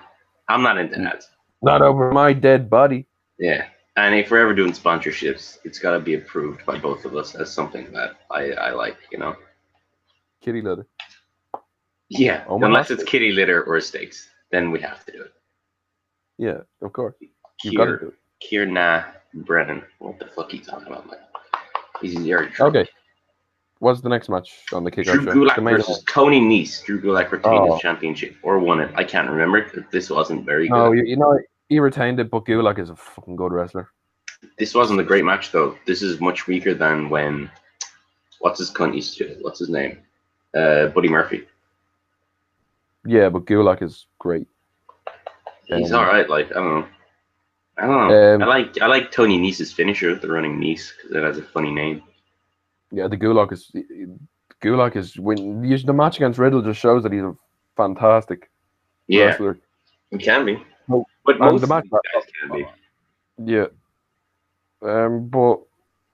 [0.47, 1.11] I'm not into Mm.
[1.11, 1.29] ads.
[1.63, 3.05] Not over my dead body.
[3.39, 3.65] Yeah.
[3.95, 7.35] And if we're ever doing sponsorships, it's got to be approved by both of us
[7.35, 9.35] as something that I, I like, you know?
[10.41, 10.87] Kitty litter.
[12.09, 12.43] Yeah.
[12.47, 15.33] Oh unless it's kitty litter or steaks, then we have to do it.
[16.37, 17.15] Yeah, of course.
[17.63, 18.73] You've got to do Kier, it.
[18.73, 19.03] Kieran
[19.45, 19.83] Brennan.
[19.99, 21.19] What the fuck are you talking about, man?
[22.01, 22.87] He's your Okay.
[23.79, 25.33] What's the next match on the Drew kickoff show?
[25.33, 26.83] Gulak versus Tony Nese.
[26.83, 27.73] Drew Gulak retained Oh.
[27.73, 28.91] his championship or won it.
[28.95, 29.85] I can't remember.
[29.91, 30.75] This wasn't very good.
[30.75, 31.37] No, you, you know
[31.69, 33.89] he retained it, but Gulak is a fucking good wrestler.
[34.57, 35.77] This wasn't a great match though.
[35.85, 37.49] This is much weaker than when
[38.39, 39.99] what's his cunt used to what's his name?
[40.53, 41.47] Uh Buddy Murphy.
[43.05, 44.47] Yeah, but Gulak is great.
[45.65, 46.87] He's Um, alright, like I don't know.
[47.77, 48.35] I don't know.
[48.35, 51.43] Um, I like I like Tony Nese's finisher, the running Nese, because it has a
[51.43, 52.03] funny name.
[52.91, 53.71] Yeah, the Gulak is
[54.61, 57.35] Gulak is when you, the match against Riddle just shows that he's a
[57.75, 58.49] fantastic
[59.07, 59.57] Yeah, wrestler.
[60.11, 60.61] it can be.
[61.25, 62.57] But most the of match- these guys can
[63.45, 63.51] be.
[63.51, 63.67] Yeah.
[64.81, 65.61] Um, but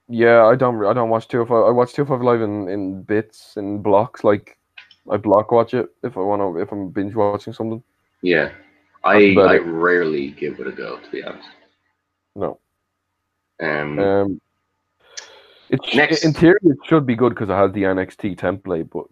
[0.08, 1.66] yeah, I don't I don't watch two five.
[1.66, 4.24] I watch two five live in, in bits in blocks.
[4.24, 4.58] Like
[5.10, 7.84] I block watch it if I want to if I'm binge watching something.
[8.22, 8.52] Yeah.
[9.04, 9.60] I I it.
[9.66, 11.48] rarely give it a go, to be honest.
[12.36, 12.60] No.
[13.62, 14.42] Um, Um.
[15.94, 16.24] Next.
[16.26, 19.06] in theory it should be good because it has the NXT template, but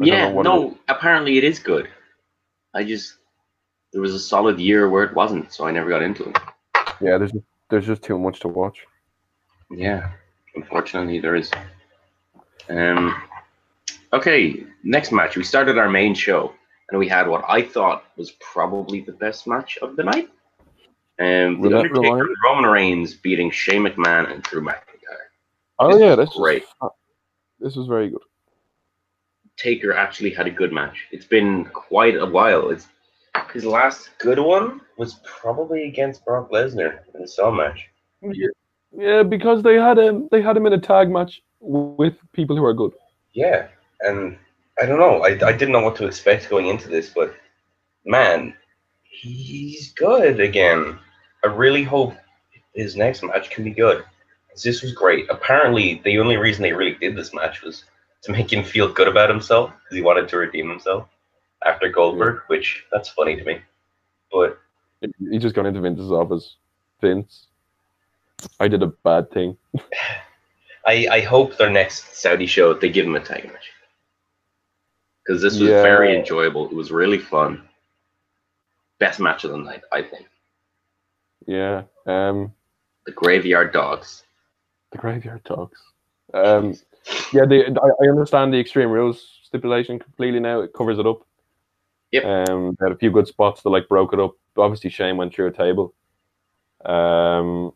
[0.00, 1.88] I yeah, what it no, apparently it is good.
[2.72, 3.16] I just
[3.92, 6.38] there was a solid year where it wasn't, so I never got into it.
[7.00, 8.86] Yeah, there's just, there's just too much to watch.
[9.70, 10.10] Yeah,
[10.54, 11.50] unfortunately there is.
[12.68, 13.20] Um,
[14.12, 15.36] okay, next match.
[15.36, 16.52] We started our main show,
[16.90, 20.30] and we had what I thought was probably the best match of the night.
[21.18, 25.28] Um, the Undertaker and Roman Reigns beating Shane McMahon and Drew McIntyre.
[25.78, 26.64] Oh This yeah, that's great.
[26.80, 26.92] Was,
[27.58, 28.22] this was very good.
[29.56, 31.06] Taker actually had a good match.
[31.10, 32.70] It's been quite a while.
[32.70, 32.88] It's
[33.52, 37.88] His last good one was probably against Brock Lesnar in the Cell match.
[38.92, 42.64] Yeah, because they had him they had him in a tag match with people who
[42.64, 42.92] are good.
[43.32, 43.68] Yeah,
[44.00, 44.36] and
[44.80, 45.22] I don't know.
[45.24, 47.34] I, I didn't know what to expect going into this, but
[48.04, 48.54] man,
[49.02, 50.98] he's good again.
[51.44, 52.14] I really hope
[52.74, 54.04] his next match can be good.
[54.62, 55.26] This was great.
[55.30, 57.84] Apparently, the only reason they really did this match was
[58.22, 61.08] to make him feel good about himself because he wanted to redeem himself
[61.66, 63.60] after Goldberg, which that's funny to me.
[64.32, 64.58] But
[65.30, 66.56] He just got into Vince's office.
[67.00, 67.46] Vince,
[68.58, 69.56] I did a bad thing.
[70.86, 72.72] I, I hope their next Saudi show.
[72.74, 73.70] They give him a tag match
[75.24, 75.82] because this was Yeah.
[75.82, 76.66] very enjoyable.
[76.66, 77.62] It was really fun.
[78.98, 80.26] Best match of the night, I think.
[81.46, 81.82] Yeah.
[82.06, 82.52] Um,
[83.06, 84.24] The Graveyard Dogs.
[84.92, 85.80] the graveyard Dogs.
[86.34, 86.74] Um,
[87.32, 90.60] yeah, I understand the extreme rules stipulation completely now.
[90.60, 91.22] It covers it up.
[92.12, 92.24] Yep.
[92.24, 94.32] Um, had a few good spots that like broke it up.
[94.56, 95.94] Obviously, Shane went through a table.
[96.84, 97.72] Um,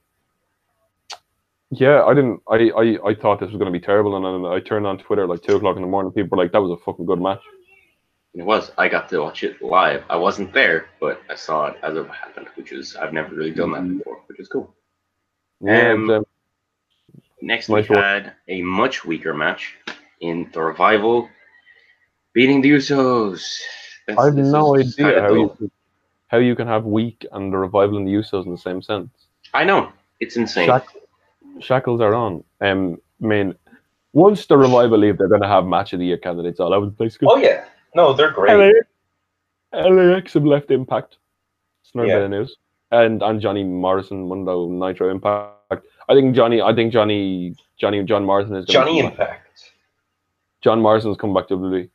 [1.70, 2.40] yeah, I didn't.
[2.48, 4.98] I, I, I thought this was going to be terrible, and then I turned on
[4.98, 6.12] Twitter like two o'clock in the morning.
[6.12, 7.40] People were like, "That was a fucking good match."
[8.34, 8.72] It was.
[8.76, 10.02] I got to watch it live.
[10.10, 13.52] I wasn't there, but I saw it as it happened, which is I've never really
[13.52, 14.74] done that before, which is cool.
[15.60, 16.24] Yeah, Um, um,
[17.40, 18.04] Next, Nice we one.
[18.04, 19.74] had a much weaker match
[20.20, 21.28] in the revival,
[22.32, 23.60] beating the Usos.
[24.06, 25.70] This- I have this no idea how you could-
[26.28, 29.08] how you can have weak and the revival and the Usos in the same sense.
[29.52, 30.66] I know it's insane.
[30.66, 30.96] Shack-
[31.60, 32.42] shackles are on.
[32.60, 33.54] Um, I mean,
[34.12, 36.86] once the revival leave, they're going to have match of the year candidates all over
[36.86, 37.16] the place.
[37.26, 38.56] oh yeah, no, they're great.
[39.72, 41.18] LAX, LAX have left Impact.
[41.82, 42.16] It's not a Yeah.
[42.16, 42.56] bit of news.
[42.90, 45.86] And and Johnny Morrison, Mundo Nitro Impact.
[46.08, 46.60] I think Johnny.
[46.60, 47.54] I think Johnny.
[47.76, 49.18] Johnny John Morrison is Johnny come back.
[49.20, 49.72] Impact.
[50.60, 51.90] John Morrison's come back to WWE.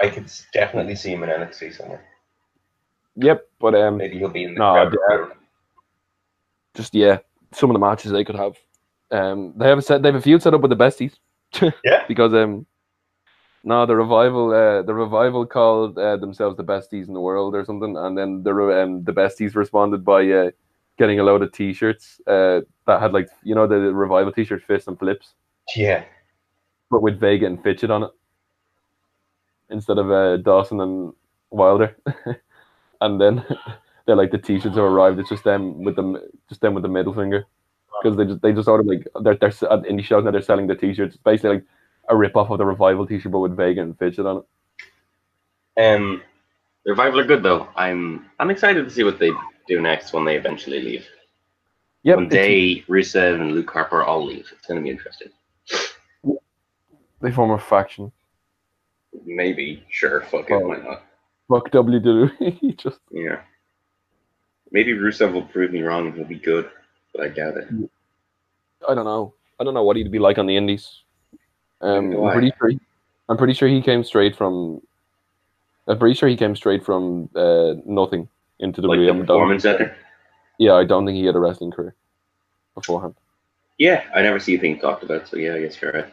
[0.00, 2.04] I could definitely see him in NXT somewhere.
[3.16, 4.96] Yep, but um, Maybe he'll be in the No, crowd.
[5.10, 5.26] yeah.
[6.74, 7.18] just yeah,
[7.52, 8.56] some of the matches they could have.
[9.10, 10.02] Um, they have a set.
[10.02, 11.14] They have a feud set up with the besties.
[11.84, 12.04] Yeah.
[12.06, 12.64] because um,
[13.64, 14.52] No, the revival.
[14.54, 18.42] Uh, the revival called uh, themselves the besties in the world or something, and then
[18.44, 20.50] the um, the besties responded by uh,
[20.96, 24.86] getting a load of T-shirts uh, that had like you know the revival T-shirt fists
[24.86, 25.34] and flips,
[25.74, 26.04] Yeah.
[26.90, 28.10] but with Vega and Fitchett on it
[29.70, 31.12] instead of uh, Dawson and
[31.50, 31.96] Wilder.
[33.00, 33.44] and then
[34.06, 35.18] they're like the T-shirts have arrived.
[35.18, 36.18] It's just them with them,
[36.48, 37.46] just them with the middle finger,
[38.02, 40.30] because they just they just ordered like they're they're at indie shows now.
[40.30, 41.64] They're selling the T-shirts, It's basically like
[42.08, 44.44] a rip off of the revival T-shirt, but with Vega and Fitchett on it.
[45.80, 46.22] Um,
[46.84, 47.68] the revival are good though.
[47.76, 49.30] I'm I'm excited to see what they
[49.68, 51.06] do next when they eventually leave.
[52.02, 55.28] Yep, when they, Rusev, and Luke Harper all leave, it's going to be interesting.
[57.20, 58.10] they form a faction.
[59.24, 60.68] Maybe, sure, fuck it, Oh.
[60.68, 61.02] why not?
[61.48, 62.76] Fuck WWE.
[62.78, 63.40] just Yeah.
[64.72, 66.70] Maybe Rusev will prove me wrong and he'll be good,
[67.12, 67.66] but I doubt it.
[68.88, 69.34] I don't know.
[69.58, 71.02] I don't know what he'd be like on the Indies.
[71.80, 72.68] Um, I'm pretty sure.
[72.68, 72.80] He,
[73.28, 74.80] I'm pretty sure he came straight from.
[75.88, 78.28] I'm pretty sure he came straight from uh, nothing
[78.60, 79.96] into the Like the performance center.
[80.58, 81.94] Yeah, I don't think he had a wrestling career
[82.74, 83.14] beforehand.
[83.78, 86.06] Yeah, I never see it being talked about, so yeah, I guess you're right.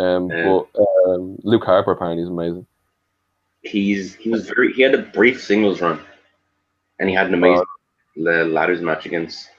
[0.00, 0.44] Um, Yeah.
[0.74, 2.66] but um, Luke Harper apparently is amazing.
[3.62, 6.00] He's he was very he had a brief singles run,
[6.98, 7.66] and he had an amazing
[8.16, 9.50] the ladders match against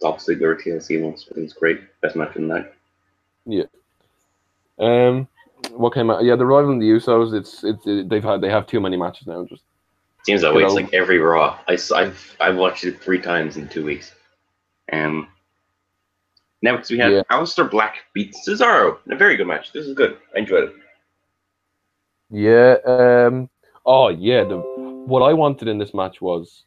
[0.00, 1.26] Dolph Ziggler TLC once.
[1.28, 2.72] It was great, best match of the night.
[4.78, 5.26] Um,
[5.70, 6.24] what came out?
[6.24, 7.34] Yeah, the rival and the Usos.
[7.34, 9.44] It's it's it, they've had they have too many matches now.
[9.44, 9.62] Just
[10.24, 10.64] Seems that way.
[10.64, 11.58] It's like every Raw.
[11.68, 14.12] I, have I've watched it three times in two weeks.
[14.92, 15.28] Um,
[16.62, 17.22] now because we had Yeah.
[17.30, 19.72] Aleister Black beat Cesaro in a very good match.
[19.72, 20.16] This is good.
[20.34, 20.74] I enjoyed it.
[22.30, 22.76] yeah.
[22.86, 23.48] Um.
[23.84, 24.44] Oh yeah.
[24.44, 26.64] The what I wanted in this match was.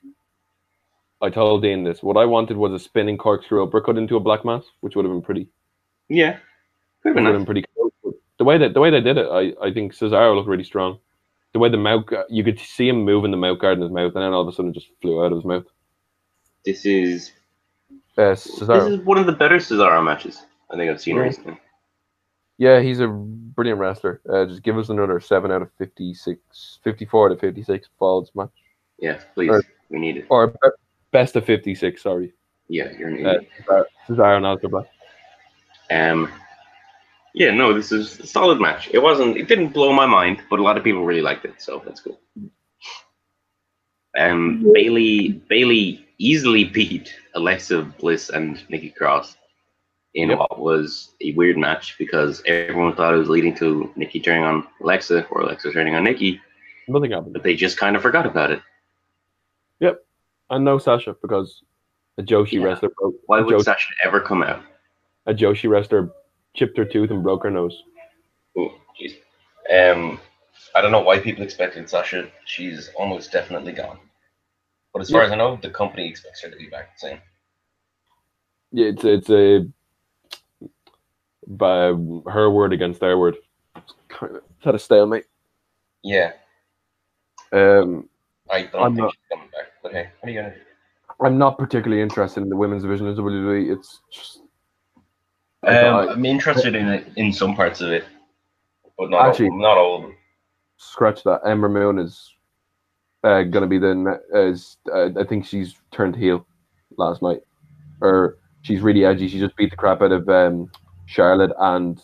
[1.22, 2.02] I told Dean this.
[2.02, 5.12] What I wanted was a spinning corkscrew uppercut into a black mass, which would have
[5.14, 5.50] been pretty.
[6.08, 6.38] Yeah,
[7.04, 7.34] could have been nice.
[7.34, 7.92] been pretty cool.
[8.38, 10.98] The way that the way they did it, I, I think Cesaro looked really strong.
[11.52, 14.14] The way the mouth, you could see him moving the mouth guard in his mouth,
[14.16, 15.66] and then all of a sudden it just flew out of his mouth.
[16.66, 17.34] This is
[18.20, 21.22] Uh, this is one of the better Cesaro matches I think I've seen Yeah.
[21.24, 21.58] recently.
[22.58, 24.22] yeah, he's a brilliant wrestler.
[24.30, 28.30] Uh, just give us another seven out of 56, 54 out of fifty six falls
[28.36, 28.50] match,
[29.00, 30.26] Yeah, please, Or- we need it.
[30.30, 30.54] or
[31.12, 32.02] best of fifty six.
[32.04, 32.34] Sorry,
[32.68, 33.50] Yeah, you're an uh, idiot.
[33.66, 34.88] Cesaro, Cesaro and Aleister Black.
[35.92, 36.32] Um,
[37.34, 38.90] yeah, no, this is a solid match.
[38.94, 39.38] It wasn't.
[39.38, 42.02] It didn't blow my mind, but a lot of people really liked it, so that's
[42.02, 42.20] cool.
[44.18, 49.38] Um, Bayley Bayley easily beat Alexa Bliss and Nikki Cross
[50.16, 50.40] in Yep.
[50.40, 54.68] what was a weird match because everyone thought it was leading to Nikki turning on
[54.82, 56.40] Alexa or Alexa turning on Nikki,
[56.88, 58.62] Nothing happened, but they just kind of forgot about it.
[59.80, 60.04] Yep.
[60.50, 61.62] And no Sasha because
[62.18, 62.64] a Joshi Yeah.
[62.64, 63.16] wrestler broke.
[63.28, 64.62] Why would Jo- Sasha ever come out?
[65.28, 66.10] a Joshi wrestler
[66.56, 67.84] chipped her tooth and broke her nose.
[68.58, 69.18] Oh, jeez.
[69.72, 70.20] Um,
[70.76, 72.28] I don't know why people expected Sasha.
[72.46, 74.00] She's almost definitely gone.
[75.00, 75.28] But as far Yeah.
[75.28, 77.22] as I know, the company expects her to be back the same.
[78.74, 79.66] Yeah, it's it's a
[81.48, 81.94] by
[82.30, 83.38] her word against their word.
[83.78, 85.24] It's kind of it's had a stalemate.
[86.04, 86.34] Yeah,
[87.54, 88.10] Um,
[88.50, 89.68] I don't I'm think not- she's coming back.
[89.82, 90.62] But hey, what are you gonna do?
[91.22, 93.72] I'm not particularly interested in the women's division of WWE.
[93.72, 94.42] It's just
[95.64, 98.04] I Um, thought- I'm interested in it in some parts of it,
[98.98, 100.18] but not Actually- all, not all of them.
[100.76, 101.40] scratch that.
[101.46, 102.36] Ember Moon is
[103.24, 106.46] uh, gonna be the is uh, I think she's turned heel
[106.98, 107.42] last night,
[108.02, 109.28] or she's really edgy.
[109.28, 110.72] She just beat the crap out of um,
[111.06, 112.02] Charlotte and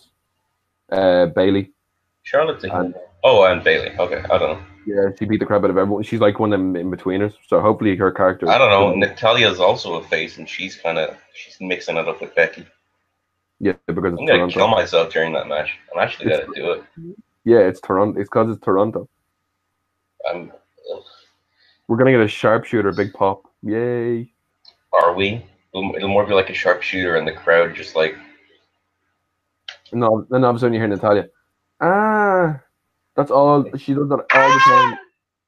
[0.90, 1.72] uh, Bayley.
[2.22, 2.94] Charlotte's a And-
[3.24, 3.96] oh, and Bayley.
[3.98, 4.62] Okay, I don't know.
[4.88, 6.04] Yeah, she beat the crap out of everyone.
[6.04, 7.34] She's like one of them in betweeners.
[7.48, 8.48] So hopefully her character.
[8.48, 9.06] I don't know.
[9.06, 12.64] Natalya's also a face, and she's kind of she's mixing it up with Becky.
[13.58, 14.54] Yeah, because I'm gonna Toronto.
[14.54, 15.76] kill myself during that match.
[15.92, 16.84] I'm actually It's- gonna do it.
[17.44, 18.20] Yeah, it's Toronto.
[18.20, 19.08] It's because it's Toronto.
[20.30, 20.52] I'm.
[21.88, 23.42] We're gonna get a sharpshooter, big pop.
[23.62, 24.32] Yay!
[24.92, 25.44] are we?
[25.74, 28.16] It'll, it'll more be like a sharpshooter, and the crowd just like
[29.92, 31.28] And all, then all of a sudden you hear Natalya.
[31.80, 32.60] Ah,
[33.14, 34.98] that's all she does that all the time.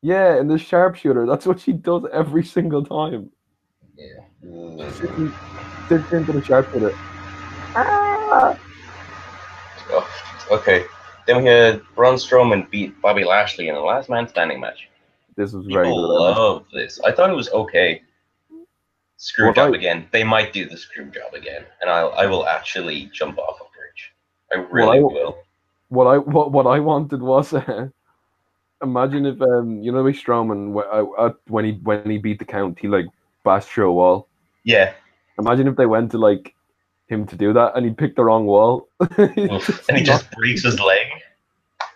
[0.03, 1.26] Yeah, and the sharpshooter.
[1.26, 3.30] That's what she does every single time.
[3.97, 4.07] yeah.
[4.45, 4.93] Ugh.
[4.93, 5.12] Sits,
[5.89, 6.93] sits into the sharpshooter.
[7.74, 8.59] Ah!
[9.91, 10.09] Oh,
[10.53, 10.84] okay.
[11.26, 14.88] Then we had Braun Strowman beat Bobby Lashley in a last man standing match.
[15.39, 16.36] This was very People good.
[16.36, 16.99] love this.
[17.09, 18.03] I thought it was okay.
[19.18, 20.09] Screw Well, job I- again.
[20.11, 23.68] They might do the screw job again, and I I will actually jump off a
[23.76, 24.03] bridge.
[24.53, 25.39] I really I- will.
[25.91, 27.89] What I what, what I wanted was uh,
[28.82, 32.45] imagine if um you know like Strowman uh, uh, when he when he beat the
[32.45, 33.07] count he like
[33.45, 34.28] bashed through a wall.
[34.64, 34.93] Yeah,
[35.39, 36.53] Imagine if they went to like
[37.07, 38.89] him to do that and he picked the wrong wall.
[39.16, 41.07] and he just breaks his leg.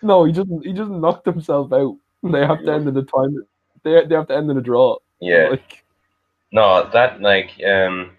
[0.01, 1.97] No, he just he just knocked himself out.
[2.23, 3.45] They have to end in the time.
[3.83, 4.97] They they have to end in a draw.
[5.19, 5.49] Yeah.
[5.51, 5.83] Like,
[6.51, 8.11] No, that like um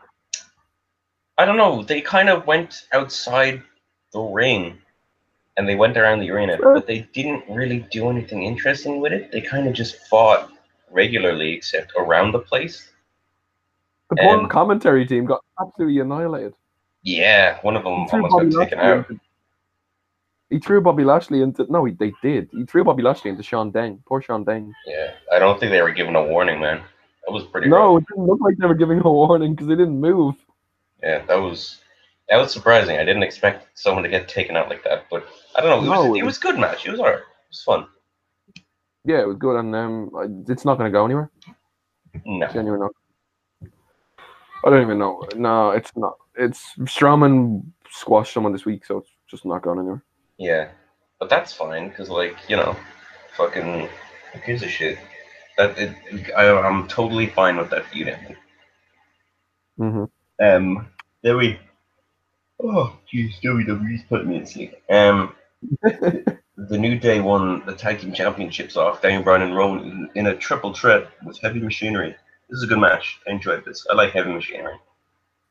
[1.38, 3.62] I don't know, they kind of went outside
[4.12, 4.78] the ring
[5.56, 6.74] and they went around the arena, Sure.
[6.74, 9.32] but they didn't really do anything interesting with it.
[9.32, 10.50] They kind of just fought
[10.90, 12.90] regularly except around the place.
[14.10, 16.54] the poor commentary team got absolutely annihilated.
[17.02, 19.06] Yeah, one of them almost got taken out.
[20.54, 22.48] He threw Bobby Lashley into no, he, they did.
[22.52, 23.98] He threw Bobby Lashley into Sean Deng.
[24.06, 24.70] Poor Sean Deng.
[24.86, 25.10] Yeah.
[25.32, 26.80] I don't think they were given a warning, man.
[27.26, 28.02] That was pretty No, rough.
[28.02, 30.36] it didn't look like they were giving a warning because they didn't move.
[31.02, 31.80] Yeah, that was
[32.28, 32.98] that was surprising.
[32.98, 35.26] I didn't expect someone to get taken out like that, but
[35.56, 35.76] I don't know.
[35.78, 36.86] It was, No, it it was good match.
[36.86, 37.18] It was alright.
[37.18, 37.86] It was fun.
[39.04, 41.32] Yeah, it was good, and um, it's not going to go anywhere.
[42.24, 42.46] No.
[42.52, 42.78] Genuine.
[42.78, 42.92] Not.
[44.64, 45.26] I don't even know.
[45.34, 46.14] No, it's not.
[46.36, 50.04] It's Strowman squashed someone this week, so it's just not going anywhere.
[50.38, 50.70] Yeah,
[51.20, 52.76] but that's fine because, like, you know,
[53.36, 53.88] fucking
[54.32, 54.98] who gives a shit?
[55.58, 55.94] That it,
[56.36, 58.36] I, I'm totally fine with that feud ending.
[59.78, 60.04] hmm
[60.42, 60.88] Um,
[61.22, 61.58] then we.
[62.62, 64.74] Oh, jeez, WWE's putting me to sleep.
[64.90, 65.34] Um,
[65.82, 70.26] the New Day won the Tag Team Championships off Daniel Bryan and Rowan in, in
[70.28, 72.16] a triple threat with Heavy Machinery.
[72.48, 73.18] This is a good match.
[73.26, 73.86] I enjoyed this.
[73.90, 74.78] I like Heavy Machinery.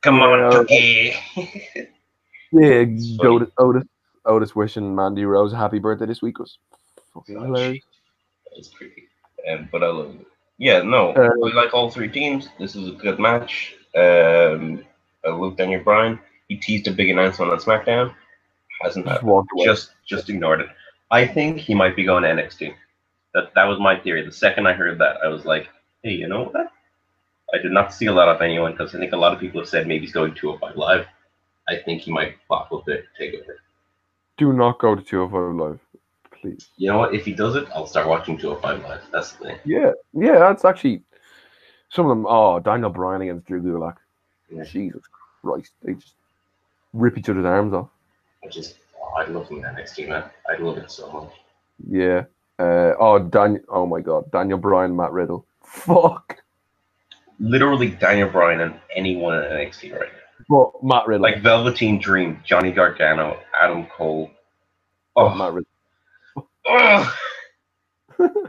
[0.01, 0.49] Come on, Yeah.
[0.51, 1.15] Turkey.
[2.51, 2.85] Yeah,
[3.59, 3.83] Otis,
[4.25, 6.57] Otis, wishing Mandy Rose a happy birthday this week was
[7.13, 7.83] fucking hilarious.
[8.53, 9.07] It's creepy.
[9.49, 10.27] Um, but I love it.
[10.57, 12.49] Yeah, no, Uh, I like all three teams.
[12.59, 13.75] This is a good match.
[13.95, 14.85] Um,
[15.25, 16.19] I love Daniel Bryan.
[16.47, 18.13] He teased a big announcement on SmackDown.
[18.81, 19.47] Hasn't Just happened.
[19.63, 20.67] Just just ignored it.
[21.11, 22.73] I think he might be going to NXT.
[23.33, 24.25] That that was my theory.
[24.25, 25.69] The second I heard that, I was like,
[26.03, 26.71] hey, you know what?
[27.53, 29.61] I did not see a lot of anyone because I think a lot of people
[29.61, 31.05] have said maybe he's going to 205 Live.
[31.67, 33.59] I think he might pop up there, take over.
[34.37, 35.79] Do not go to 205 Live,
[36.41, 36.69] please.
[36.77, 37.13] You know what?
[37.13, 39.01] If he does it, I'll start watching 205 Live.
[39.11, 39.57] That's the thing.
[39.65, 41.01] Yeah, yeah, that's actually
[41.89, 42.25] some of them.
[42.27, 43.97] Oh, Daniel Bryan against Drew Gulak.
[44.49, 44.63] Yeah.
[44.63, 45.03] Jesus
[45.41, 46.15] Christ, they just
[46.93, 47.89] rip each other's arms off.
[48.41, 50.23] Which is, oh, I'd love him next NXT, man.
[50.49, 51.33] I'd love it so much.
[51.89, 52.23] Yeah.
[52.59, 53.63] Uh, oh, Daniel.
[53.69, 55.45] Oh my God, Daniel Bryan, Matt Riddle.
[55.63, 56.37] Fuck.
[57.39, 60.22] Literally Daniel Bryan and anyone in NXT right now.
[60.49, 61.23] But Matt Riddle.
[61.23, 64.29] Like Velveteen Dream, Johnny Gargano, Adam Cole.
[65.15, 65.69] Oh, Matt Riddle.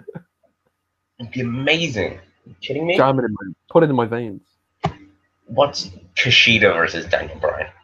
[1.20, 2.20] It'd be amazing.
[2.46, 2.96] you kidding me?
[2.96, 4.42] Jam it in my, put it in my veins.
[5.46, 7.68] What's Kushida versus Daniel Bryan?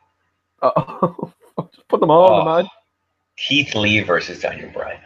[0.63, 1.33] Oh,
[1.75, 2.57] just put them all on the Oh.
[2.57, 2.69] man.
[3.37, 5.01] Keith Lee versus Daniel Bryan.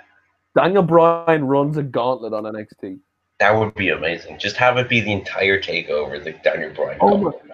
[0.57, 2.99] Daniel Bryan runs a gauntlet on NXT.
[3.39, 4.39] That would be amazing.
[4.41, 7.54] Just have it be the entire takeover, the Daniel Bryan Oh my- gauntlet match.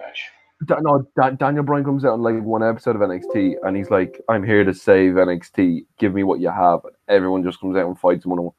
[0.69, 4.21] no, Da- Daniel Bryan comes out on like one episode of NXT, and he's like,
[4.29, 5.85] "I'm here to save NXT.
[5.97, 8.53] Give me what you have." Everyone just comes out and fights one on one.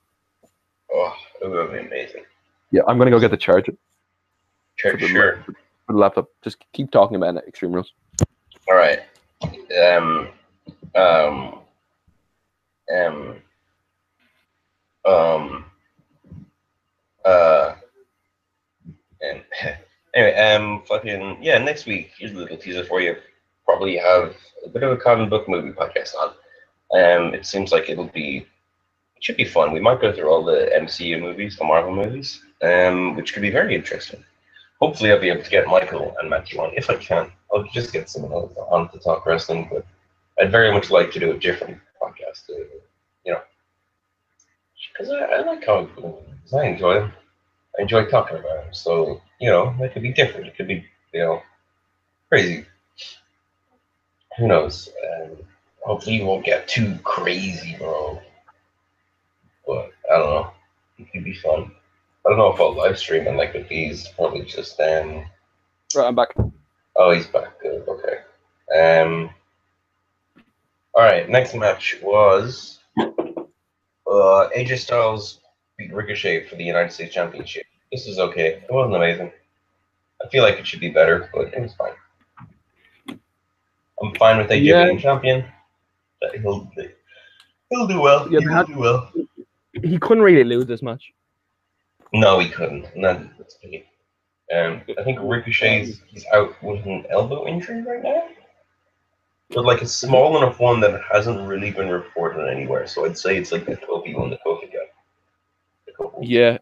[0.93, 2.25] Oh, it would be amazing.
[2.71, 3.73] Yeah, I'm gonna go get the charger
[4.77, 4.99] Sure.
[4.99, 5.45] for sure.
[5.87, 6.29] for the laptop.
[6.43, 7.93] Just keep talking about it, Extreme Rules.
[8.69, 9.01] All right.
[9.45, 10.29] Um,
[10.95, 11.59] um,
[12.95, 13.37] um,
[15.05, 15.65] um,
[17.25, 17.75] uh,
[19.21, 19.43] and
[20.15, 21.59] anyway, um, fucking yeah.
[21.59, 23.17] Next week, here's a little teaser for you.
[23.65, 24.35] Probably have
[24.65, 26.29] a bit of a comic book movie podcast on.
[26.93, 28.39] Um, it seems like it'll be,
[29.17, 29.73] it should be fun.
[29.73, 33.51] We might go through all the MCU movies, the Marvel movies, um, which could be
[33.51, 34.23] very interesting.
[34.81, 37.31] Hopefully, I'll be able to get Michael and Matthew on if I can.
[37.53, 39.87] I'll just get someone else on to talk wrestling, but
[40.39, 42.51] I'd very much like to do a different podcast.
[42.51, 42.65] uh,
[43.25, 43.41] you know,
[44.93, 46.53] because I, I like comic book movies.
[46.53, 47.13] I enjoy them.
[47.79, 48.75] I enjoy talking about them.
[48.75, 50.47] So you know, it could be different.
[50.47, 51.43] It could be you know
[52.29, 52.65] crazy.
[54.39, 54.89] Who knows?
[55.05, 55.37] Um,
[55.85, 58.23] hopefully, you won't get too crazy, bro.
[59.67, 60.51] But I don't know.
[60.99, 61.73] It could be fun.
[62.25, 64.07] I don't know if I'll live stream and like with these.
[64.17, 65.25] Probably just um.
[65.97, 66.35] Right, I'm back.
[66.95, 67.61] Oh, he's back.
[67.61, 67.83] Good.
[67.89, 68.19] Okay.
[68.81, 69.31] Um.
[70.95, 71.29] All right.
[71.29, 75.41] Next match was uh AJ Styles
[75.77, 77.67] beat Ricochet for the United States Championship.
[77.93, 78.63] This is okay.
[78.67, 79.31] It wasn't amazing.
[80.25, 81.93] I feel like it should be better, but it was fine.
[84.03, 84.99] I'm fine with AJ Yeah.
[84.99, 85.45] champion.
[86.23, 86.71] That He'll
[87.71, 88.33] he'll do well.
[88.33, 89.13] Yeah, he will do well.
[89.83, 91.13] He couldn't really lose this match.
[92.15, 92.87] No, he couldn't.
[92.95, 93.85] And that, that's big.
[94.55, 98.29] Um, I think Ricochet's he's out with an elbow injury right now.
[99.51, 102.87] But like a small enough one that hasn't really been reported anywhere.
[102.87, 104.89] So I'd say it's like the Kofi one, the Kofi guy.
[105.87, 106.19] The Kofi.
[106.23, 106.59] Yeah.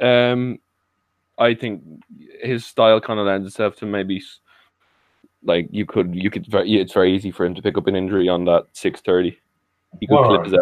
[0.00, 0.58] Um,
[1.38, 1.82] I think
[2.40, 4.22] his style kind of lends itself to maybe
[5.44, 7.96] like you could you could very it's very easy for him to pick up an
[7.96, 9.38] injury on that six thirty.
[10.00, 10.54] He could clip his.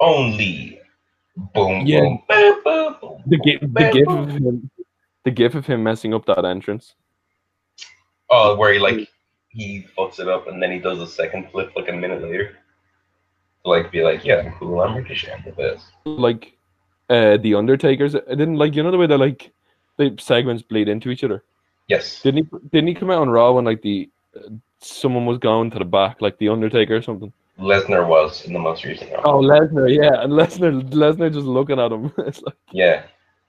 [0.00, 0.80] Only
[1.54, 2.00] boom, Yeah.
[2.00, 3.22] boom, boom, boom, boom.
[3.26, 4.70] The, gi- the gif of him,
[5.24, 6.94] the gif of him messing up that entrance.
[8.30, 9.08] Oh, where he like
[9.48, 12.56] he fucks it up and then he does a second flip like a minute later.
[13.64, 15.86] To, like be like, yeah, I'm cool, I'm I'm the best.
[16.04, 16.57] Like
[17.08, 18.14] uh the Undertaker's.
[18.14, 19.50] I didn't like you know the way that like
[19.96, 21.42] the segments bleed into each other.
[21.88, 22.22] Yes.
[22.22, 22.58] Didn't he?
[22.70, 24.50] Didn't he come out on Raw when like the uh,
[24.80, 27.32] someone was going to the back, like the Undertaker or something?
[27.58, 29.26] Lesnar was in the most recent round.
[29.26, 32.12] Oh, Lesnar, yeah, and Lesnar, Lesnar just looking at him.
[32.18, 33.04] it's like, Yeah.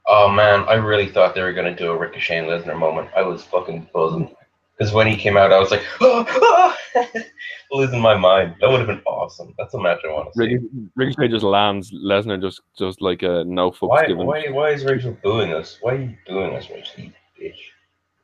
[0.07, 3.09] Oh man, I really thought they were gonna do a Ricochet and Lesnar moment.
[3.15, 4.35] I was fucking buzzing.
[4.79, 6.75] Because when he came out, I was like, oh,
[7.71, 8.55] losing my mind.
[8.61, 9.53] That would have been awesome.
[9.57, 10.55] That's a match I want to see.
[10.55, 11.91] Ric- Ricochet just lands.
[11.91, 14.25] Lesnar just, just like a no fucks Why, given.
[14.25, 15.79] why, why is Rachel booing us?
[15.81, 17.03] Why are you booing us, Rachel?
[17.03, 17.55] You bitch.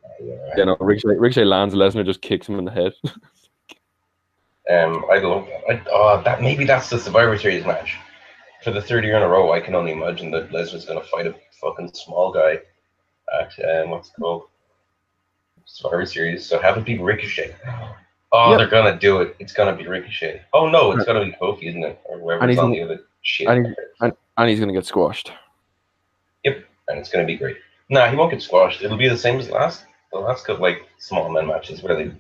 [0.05, 0.53] Oh, yeah, right.
[0.57, 1.75] Yeah, no, Ricochet, Ricochet lands.
[1.75, 2.93] Lesnar just kicks him in the head.
[4.67, 6.41] Um, I love I, oh, that.
[6.41, 7.99] Maybe that's the Survivor Series match
[8.63, 9.51] for the third year in a row.
[9.51, 12.57] I can only imagine that Lesnar's gonna fight a fucking small guy
[13.39, 14.45] at um, what's it called
[15.65, 16.45] Survivor Series.
[16.45, 17.55] So have it be Ricochet.
[18.31, 18.57] Oh, Yep.
[18.59, 19.35] they're gonna do it.
[19.39, 20.41] It's gonna be Ricochet.
[20.53, 22.93] Oh no, it's gonna be Kofi, isn't it, or And whoever's he's on gonna- the
[22.93, 23.47] other shit.
[23.47, 25.31] and And, he's- and he's gonna get squashed.
[26.43, 27.57] Yep, and it's gonna be great.
[27.89, 28.81] Nah, he won't get squashed.
[28.83, 29.85] It'll be the same as last.
[30.11, 32.11] The last couple like small men matches where they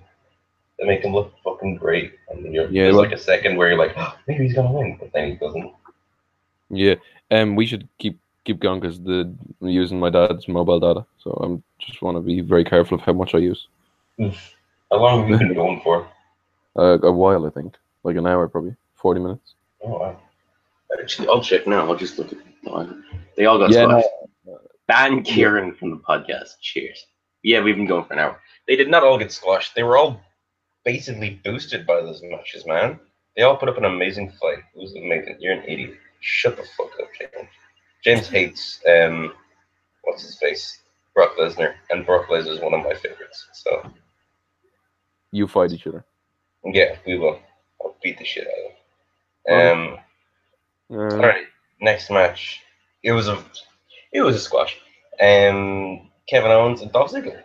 [0.77, 3.55] they make him look fucking great, and then you're, Yeah, there's well- like a second
[3.55, 5.71] where you're like, oh, maybe he's gonna win, but then he doesn't.
[6.69, 6.95] Yeah,
[7.31, 11.31] um, we should keep keep going because the I'm using my dad's mobile data, so
[11.31, 13.67] I'm just want to be very careful of how much I use.
[14.21, 14.55] Oof.
[14.91, 16.07] How long have you been going for?
[16.77, 19.55] Uh, a while, I think, like an hour, probably forty minutes.
[19.83, 20.19] Oh wow.
[21.01, 21.89] Actually, I'll check now.
[21.89, 22.39] I'll just look at.
[23.35, 24.07] They all got Yeah, squashed.
[24.87, 26.59] Ban Kieran from the podcast.
[26.61, 27.05] Cheers.
[27.43, 28.39] Yeah, we've been going for an hour.
[28.67, 29.75] They did not all get squashed.
[29.75, 30.21] They were all
[30.83, 32.99] basically boosted by those matches, man.
[33.35, 34.59] They all put up an amazing fight.
[34.75, 35.37] It was amazing.
[35.39, 35.97] You're an idiot.
[36.21, 37.49] Shut the fuck up, James.
[38.05, 39.33] James hates um
[40.03, 40.79] what's his face?
[41.15, 41.73] Brock Lesnar.
[41.89, 43.47] And Brock Lesnar is one of my favorites.
[43.53, 43.91] So
[45.31, 46.05] You fight each other.
[46.63, 47.39] yeah, we will.
[47.81, 48.53] I'll beat the shit out
[49.57, 49.97] of him.
[50.91, 51.47] Um Uh, Alright,
[51.81, 52.61] next match.
[53.03, 53.43] It was a
[54.13, 54.77] it was a squash.
[55.19, 57.43] Um Kevin Owens and Dolph Ziggler.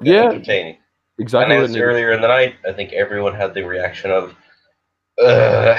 [0.00, 0.30] Yeah.
[0.30, 0.78] Entertaining.
[1.18, 1.54] Exactly.
[1.56, 2.54] Announced earlier in the night.
[2.66, 4.30] I think everyone had the reaction of,
[5.22, 5.78] Ugh.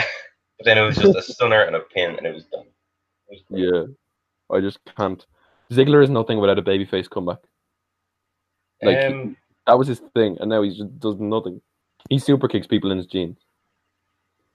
[0.58, 2.66] but then it was just a stunner and a pin, and it was done.
[3.30, 3.64] It was great.
[3.64, 5.26] Yeah, I just can't.
[5.72, 7.40] Ziggler is nothing without a babyface comeback.
[8.82, 9.36] Like um,
[9.68, 11.62] that was his thing, and now he just does nothing.
[12.10, 13.38] He super kicks people in his jeans.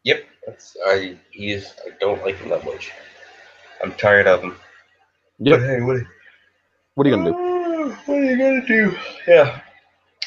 [0.05, 1.17] yep, that's I.
[1.31, 1.75] He is.
[1.87, 2.93] I don't like him that much.
[3.83, 4.57] I'm tired of him.
[5.39, 5.97] Yeah, But hey, what,
[6.95, 7.37] what are you gonna do?
[7.37, 8.97] Uh, What are you gonna do?
[9.27, 9.63] Yeah.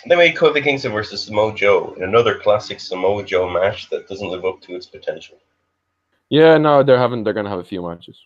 [0.06, 4.10] Then we had Kofi Kingston versus Samoa Joe in another classic Samoa Joe match that
[4.10, 5.38] doesn't live up to its potential.
[6.30, 7.24] Yeah, no, they're having.
[7.24, 8.20] They're gonna have a few matches.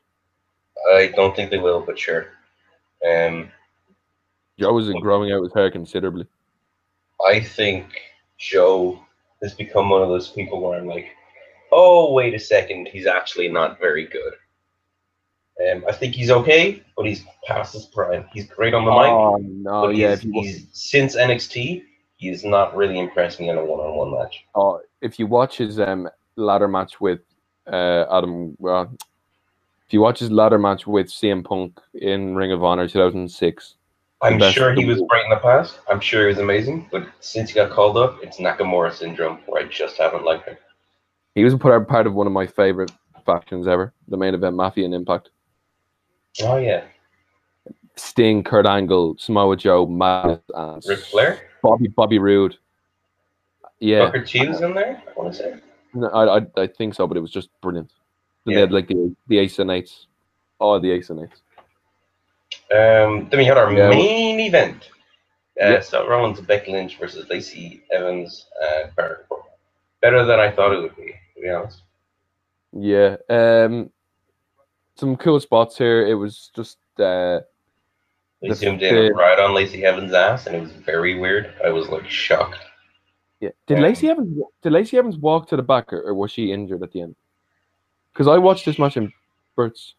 [0.93, 2.27] I don't think they will, but sure.
[3.07, 3.51] Um,
[4.59, 6.25] Joe is growing out his hair considerably.
[7.25, 7.85] I think
[8.37, 8.99] Joe
[9.41, 11.07] has become one of those people where I'm like,
[11.71, 14.33] oh, wait a second, he's actually not very good.
[15.71, 18.25] Um, I think he's okay, but he's past his prime.
[18.31, 20.15] He's great on the mic, Oh no, but yeah.
[20.15, 21.83] he's since NXT,
[22.17, 24.45] he's not really impressed me in a one-on-one match.
[24.53, 27.21] oh, if you watch his um ladder match with
[27.71, 28.95] uh Adam, well,
[29.87, 33.75] if you watch his ladder match with CM Punk in Ring of Honor 2006,
[34.21, 35.79] I'm sure he was great in the past.
[35.87, 39.63] I'm sure he was amazing, but since he got called up, it's Nakamura syndrome where
[39.63, 40.57] I just haven't liked him.
[41.35, 42.91] he was part part of one of my favorite
[43.25, 45.29] factions ever, the main event Mafia and Impact.
[46.41, 46.83] Oh yeah,
[47.95, 52.57] Sting, Kurt Angle, Samoa Joe, Madness, and Ric Flair, Bobby Bobby Roode.
[53.79, 55.01] Yeah, Booker T was in there.
[55.07, 55.55] I want to say.
[55.93, 57.91] no, I, I I think so, but it was just brilliant.
[58.47, 58.55] Then Yeah.
[58.59, 60.07] they had like the the Ace and Eights.
[60.59, 61.41] Oh, the Ace and Eights.
[62.71, 64.89] Um, then we had our Yeah, main event.
[65.61, 65.79] Uh, Yeah.
[65.81, 69.51] Seth Rollins, Becky Lynch versus Lacey Evans, uh, Baron Corbin.
[70.01, 71.81] Better than I thought it would be, to be honest.
[72.71, 73.17] Yeah.
[73.29, 73.91] Um,
[74.95, 76.07] some cool spots here.
[76.07, 77.41] It was just uh,
[78.41, 81.53] They The- zoomed in the- right on Lacey Evans' ass, and it was very weird.
[81.65, 82.59] I was like shocked.
[83.41, 83.49] yeah.
[83.65, 86.51] Did Um, Lacey Evans did Lacey Evans walk to the back, or, or was she
[86.51, 87.15] injured at the end?
[88.17, 89.13] Because I watched this match in
[89.55, 89.93] Bert's.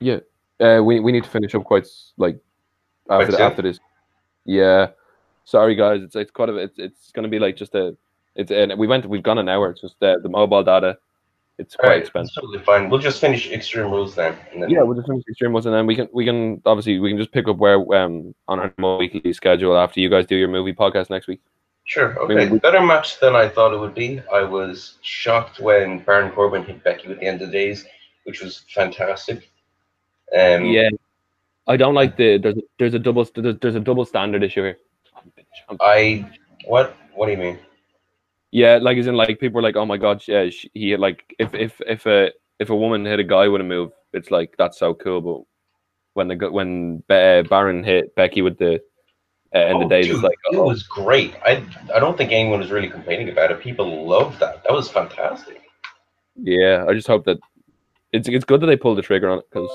[0.00, 0.18] Yeah.
[0.60, 1.86] Uh, we we need to finish up quite
[2.18, 2.38] like
[3.08, 3.80] after the, after this.
[4.44, 4.88] Yeah.
[5.44, 7.96] Sorry guys, it's it's quite a it's it's gonna be like just a
[8.36, 9.70] it's and we went we've gone an hour.
[9.70, 10.98] It's just uh, the mobile data.
[11.56, 12.34] It's quite right, expensive.
[12.34, 12.90] Totally fine.
[12.90, 14.36] We'll just finish Extreme Rules then.
[14.52, 16.98] And then Yeah, we'll just finish Extreme Rules and then we can we can obviously
[16.98, 20.36] we can just pick up where um on our weekly schedule after you guys do
[20.36, 21.40] your movie podcast next week.
[21.88, 22.18] Sure.
[22.20, 22.34] Okay.
[22.34, 24.20] mean, we- Better match than I thought it would be.
[24.30, 27.86] I was shocked when Baron Corbin hit Becky at the end of the days,
[28.24, 29.50] which was fantastic.
[30.38, 30.90] Um, yeah,
[31.66, 34.62] I don't like the there's a, there's a double there's, there's a double standard issue
[34.62, 34.78] here.
[35.80, 36.30] I
[36.66, 36.94] what?
[37.14, 37.58] What do you mean?
[38.50, 41.34] Yeah, like as in like people are like, oh my god, yeah, she, he like
[41.38, 44.54] if if if a if a woman hit a guy with a move, it's like
[44.58, 45.22] that's so cool.
[45.22, 45.40] But
[46.12, 48.82] when the when Be- Baron hit Becky with the
[49.54, 51.34] uh, end Oh, of days, dude, it's like it oh, was great.
[51.44, 53.60] I I don't think anyone was really complaining about it.
[53.60, 54.62] People loved that.
[54.64, 55.62] That was fantastic.
[56.36, 56.84] yeah.
[56.88, 57.38] I just hope that
[58.12, 59.70] it's it's good that they pulled the trigger on it because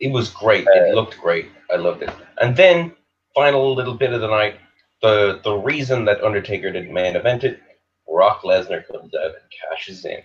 [0.00, 0.66] It was great.
[0.68, 1.46] It looked great.
[1.72, 2.10] I loved it.
[2.40, 2.92] And then
[3.34, 4.56] final little bit of the night,
[5.02, 7.60] the the reason that Undertaker didn't main event it,
[8.08, 10.20] Brock Lesnar comes out and cashes in.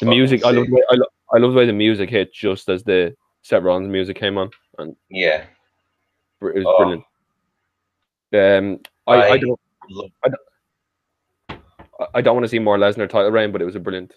[0.00, 0.44] the Fucking music.
[0.44, 3.14] I love the I, lo- I love the way the music hit just as the
[3.42, 5.44] Seth Rollins music came on, and Yeah.
[6.42, 6.76] it was Oh.
[6.78, 7.04] brilliant.
[8.34, 9.60] Um, I, I, I- don't
[9.90, 10.30] Look, I-
[12.14, 14.14] I don't want to see more Lesnar title reign, but it was a brilliant.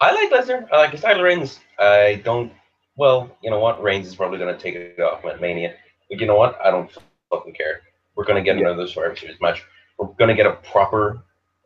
[0.00, 0.66] I like Lesnar.
[0.72, 1.58] I like his title Reigns.
[1.78, 2.52] I don't.
[2.96, 3.82] Well, you know what?
[3.82, 5.74] Reigns is probably going to take it off at Mania.
[6.08, 6.58] But you know what?
[6.64, 6.90] I don't
[7.30, 7.80] fucking care.
[8.14, 8.66] We're going to get Yeah.
[8.68, 9.62] another Survivor Series match.
[9.98, 11.22] We're going to get a proper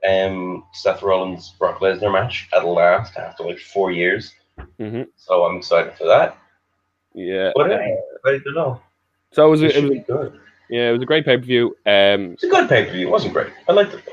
[0.08, 4.32] um, Seth Rollins Brock Lesnar match at last after like four years.
[4.78, 6.38] hmm So I'm excited for that.
[7.14, 7.52] Yeah.
[7.54, 7.78] But uh,
[8.26, 8.80] I, don't know.
[9.32, 10.40] so it was It a, it was good.
[10.68, 11.76] Yeah it was a great pay per view.
[11.86, 13.08] Um, It's a good pay per view.
[13.08, 13.52] It wasn't great.
[13.68, 14.12] I liked it though.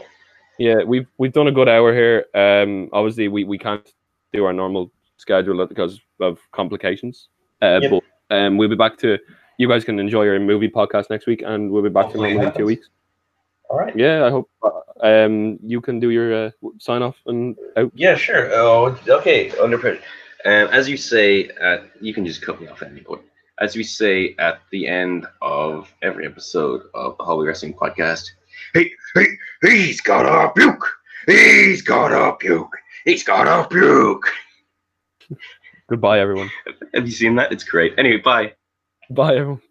[0.57, 2.25] Yeah, we've we've done a good hour here.
[2.35, 3.87] Um, obviously we, we can't
[4.33, 7.29] do our normal schedule because of complications.
[7.61, 7.91] Uh, Yep.
[8.29, 9.17] but um, we'll be back to
[9.57, 12.31] you guys can enjoy your movie podcast next week, and we'll be back Hopefully to
[12.31, 12.89] it normal in two weeks.
[13.69, 13.95] All right.
[13.95, 14.69] Yeah, I hope uh,
[15.03, 17.91] um you can do your uh, sign off and out.
[17.95, 18.49] Yeah, sure.
[18.53, 19.51] Oh, okay.
[19.59, 20.01] Under pressure.
[20.45, 23.21] Um, as you say, at, you can just cut me off at any point.
[23.62, 28.32] As we say at the end of every episode of the Hallway Wrestling Podcast,
[28.74, 29.28] hey, hey,
[29.62, 30.84] he's got a puke.
[31.28, 32.76] He's got a puke.
[33.05, 34.28] He's got a puke.
[35.88, 36.49] Goodbye, everyone.
[36.95, 37.51] Have you seen that?
[37.51, 37.93] It's great.
[37.99, 38.53] Anyway, bye.
[39.12, 39.62] Bye, everyone.